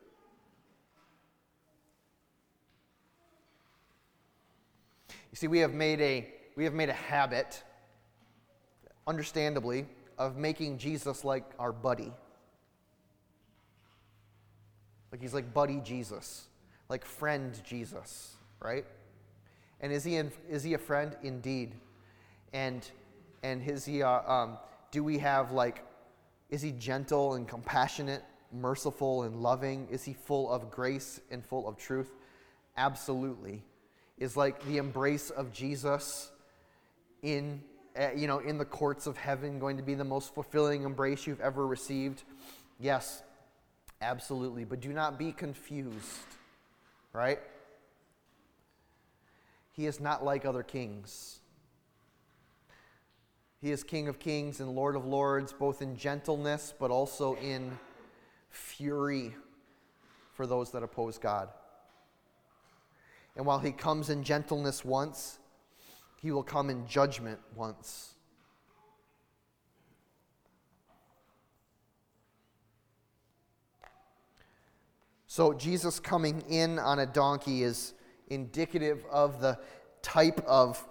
You 5.08 5.36
see, 5.36 5.48
we 5.48 5.58
have 5.60 5.74
made 5.74 6.00
a, 6.00 6.32
we 6.56 6.64
have 6.64 6.74
made 6.74 6.88
a 6.88 6.94
habit 6.94 7.62
understandably, 9.06 9.86
of 10.18 10.36
making 10.36 10.78
Jesus 10.78 11.24
like 11.24 11.44
our 11.58 11.72
buddy. 11.72 12.12
Like 15.12 15.20
he's 15.20 15.34
like 15.34 15.52
buddy 15.52 15.80
Jesus, 15.80 16.46
like 16.88 17.04
friend 17.04 17.60
Jesus, 17.64 18.36
right? 18.60 18.84
And 19.80 19.92
is 19.92 20.04
he, 20.04 20.16
in, 20.16 20.32
is 20.48 20.62
he 20.62 20.74
a 20.74 20.78
friend? 20.78 21.16
Indeed. 21.22 21.74
And, 22.52 22.88
and 23.42 23.62
is 23.68 23.84
he, 23.84 24.02
uh, 24.02 24.32
um, 24.32 24.58
do 24.90 25.04
we 25.04 25.18
have 25.18 25.52
like, 25.52 25.84
is 26.50 26.62
he 26.62 26.72
gentle 26.72 27.34
and 27.34 27.48
compassionate, 27.48 28.22
merciful 28.52 29.24
and 29.24 29.36
loving? 29.36 29.88
Is 29.90 30.04
he 30.04 30.12
full 30.12 30.50
of 30.50 30.70
grace 30.70 31.20
and 31.30 31.44
full 31.44 31.66
of 31.68 31.76
truth? 31.76 32.10
Absolutely. 32.76 33.62
Is 34.18 34.36
like 34.36 34.64
the 34.66 34.78
embrace 34.78 35.30
of 35.30 35.52
Jesus 35.52 36.30
in 37.22 37.62
uh, 37.98 38.10
you 38.16 38.26
know, 38.26 38.40
in 38.40 38.58
the 38.58 38.64
courts 38.64 39.06
of 39.06 39.16
heaven 39.16 39.60
going 39.60 39.76
to 39.76 39.82
be 39.82 39.94
the 39.94 40.04
most 40.04 40.34
fulfilling 40.34 40.82
embrace 40.82 41.26
you've 41.28 41.40
ever 41.40 41.64
received? 41.64 42.24
Yes, 42.80 43.22
Absolutely. 44.04 44.64
But 44.64 44.80
do 44.80 44.92
not 44.92 45.18
be 45.18 45.32
confused, 45.32 46.36
right? 47.12 47.40
He 49.72 49.86
is 49.86 49.98
not 49.98 50.24
like 50.24 50.44
other 50.44 50.62
kings. 50.62 51.40
He 53.64 53.72
is 53.72 53.82
King 53.82 54.08
of 54.08 54.18
kings 54.18 54.60
and 54.60 54.74
Lord 54.74 54.94
of 54.94 55.06
lords, 55.06 55.50
both 55.54 55.80
in 55.80 55.96
gentleness 55.96 56.74
but 56.78 56.90
also 56.90 57.36
in 57.36 57.78
fury 58.50 59.34
for 60.34 60.46
those 60.46 60.70
that 60.72 60.82
oppose 60.82 61.16
God. 61.16 61.48
And 63.34 63.46
while 63.46 63.60
he 63.60 63.72
comes 63.72 64.10
in 64.10 64.22
gentleness 64.22 64.84
once, 64.84 65.38
he 66.20 66.30
will 66.30 66.42
come 66.42 66.68
in 66.68 66.86
judgment 66.86 67.40
once. 67.56 68.12
So, 75.26 75.54
Jesus 75.54 75.98
coming 75.98 76.42
in 76.50 76.78
on 76.78 76.98
a 76.98 77.06
donkey 77.06 77.62
is 77.62 77.94
indicative 78.28 79.06
of 79.10 79.40
the 79.40 79.58
type 80.02 80.44
of 80.46 80.86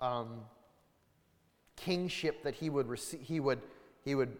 um, 0.00 0.40
kingship 1.84 2.42
that 2.42 2.54
he 2.54 2.70
would, 2.70 2.88
receive, 2.88 3.20
he, 3.20 3.40
would, 3.40 3.60
he 4.04 4.14
would 4.14 4.36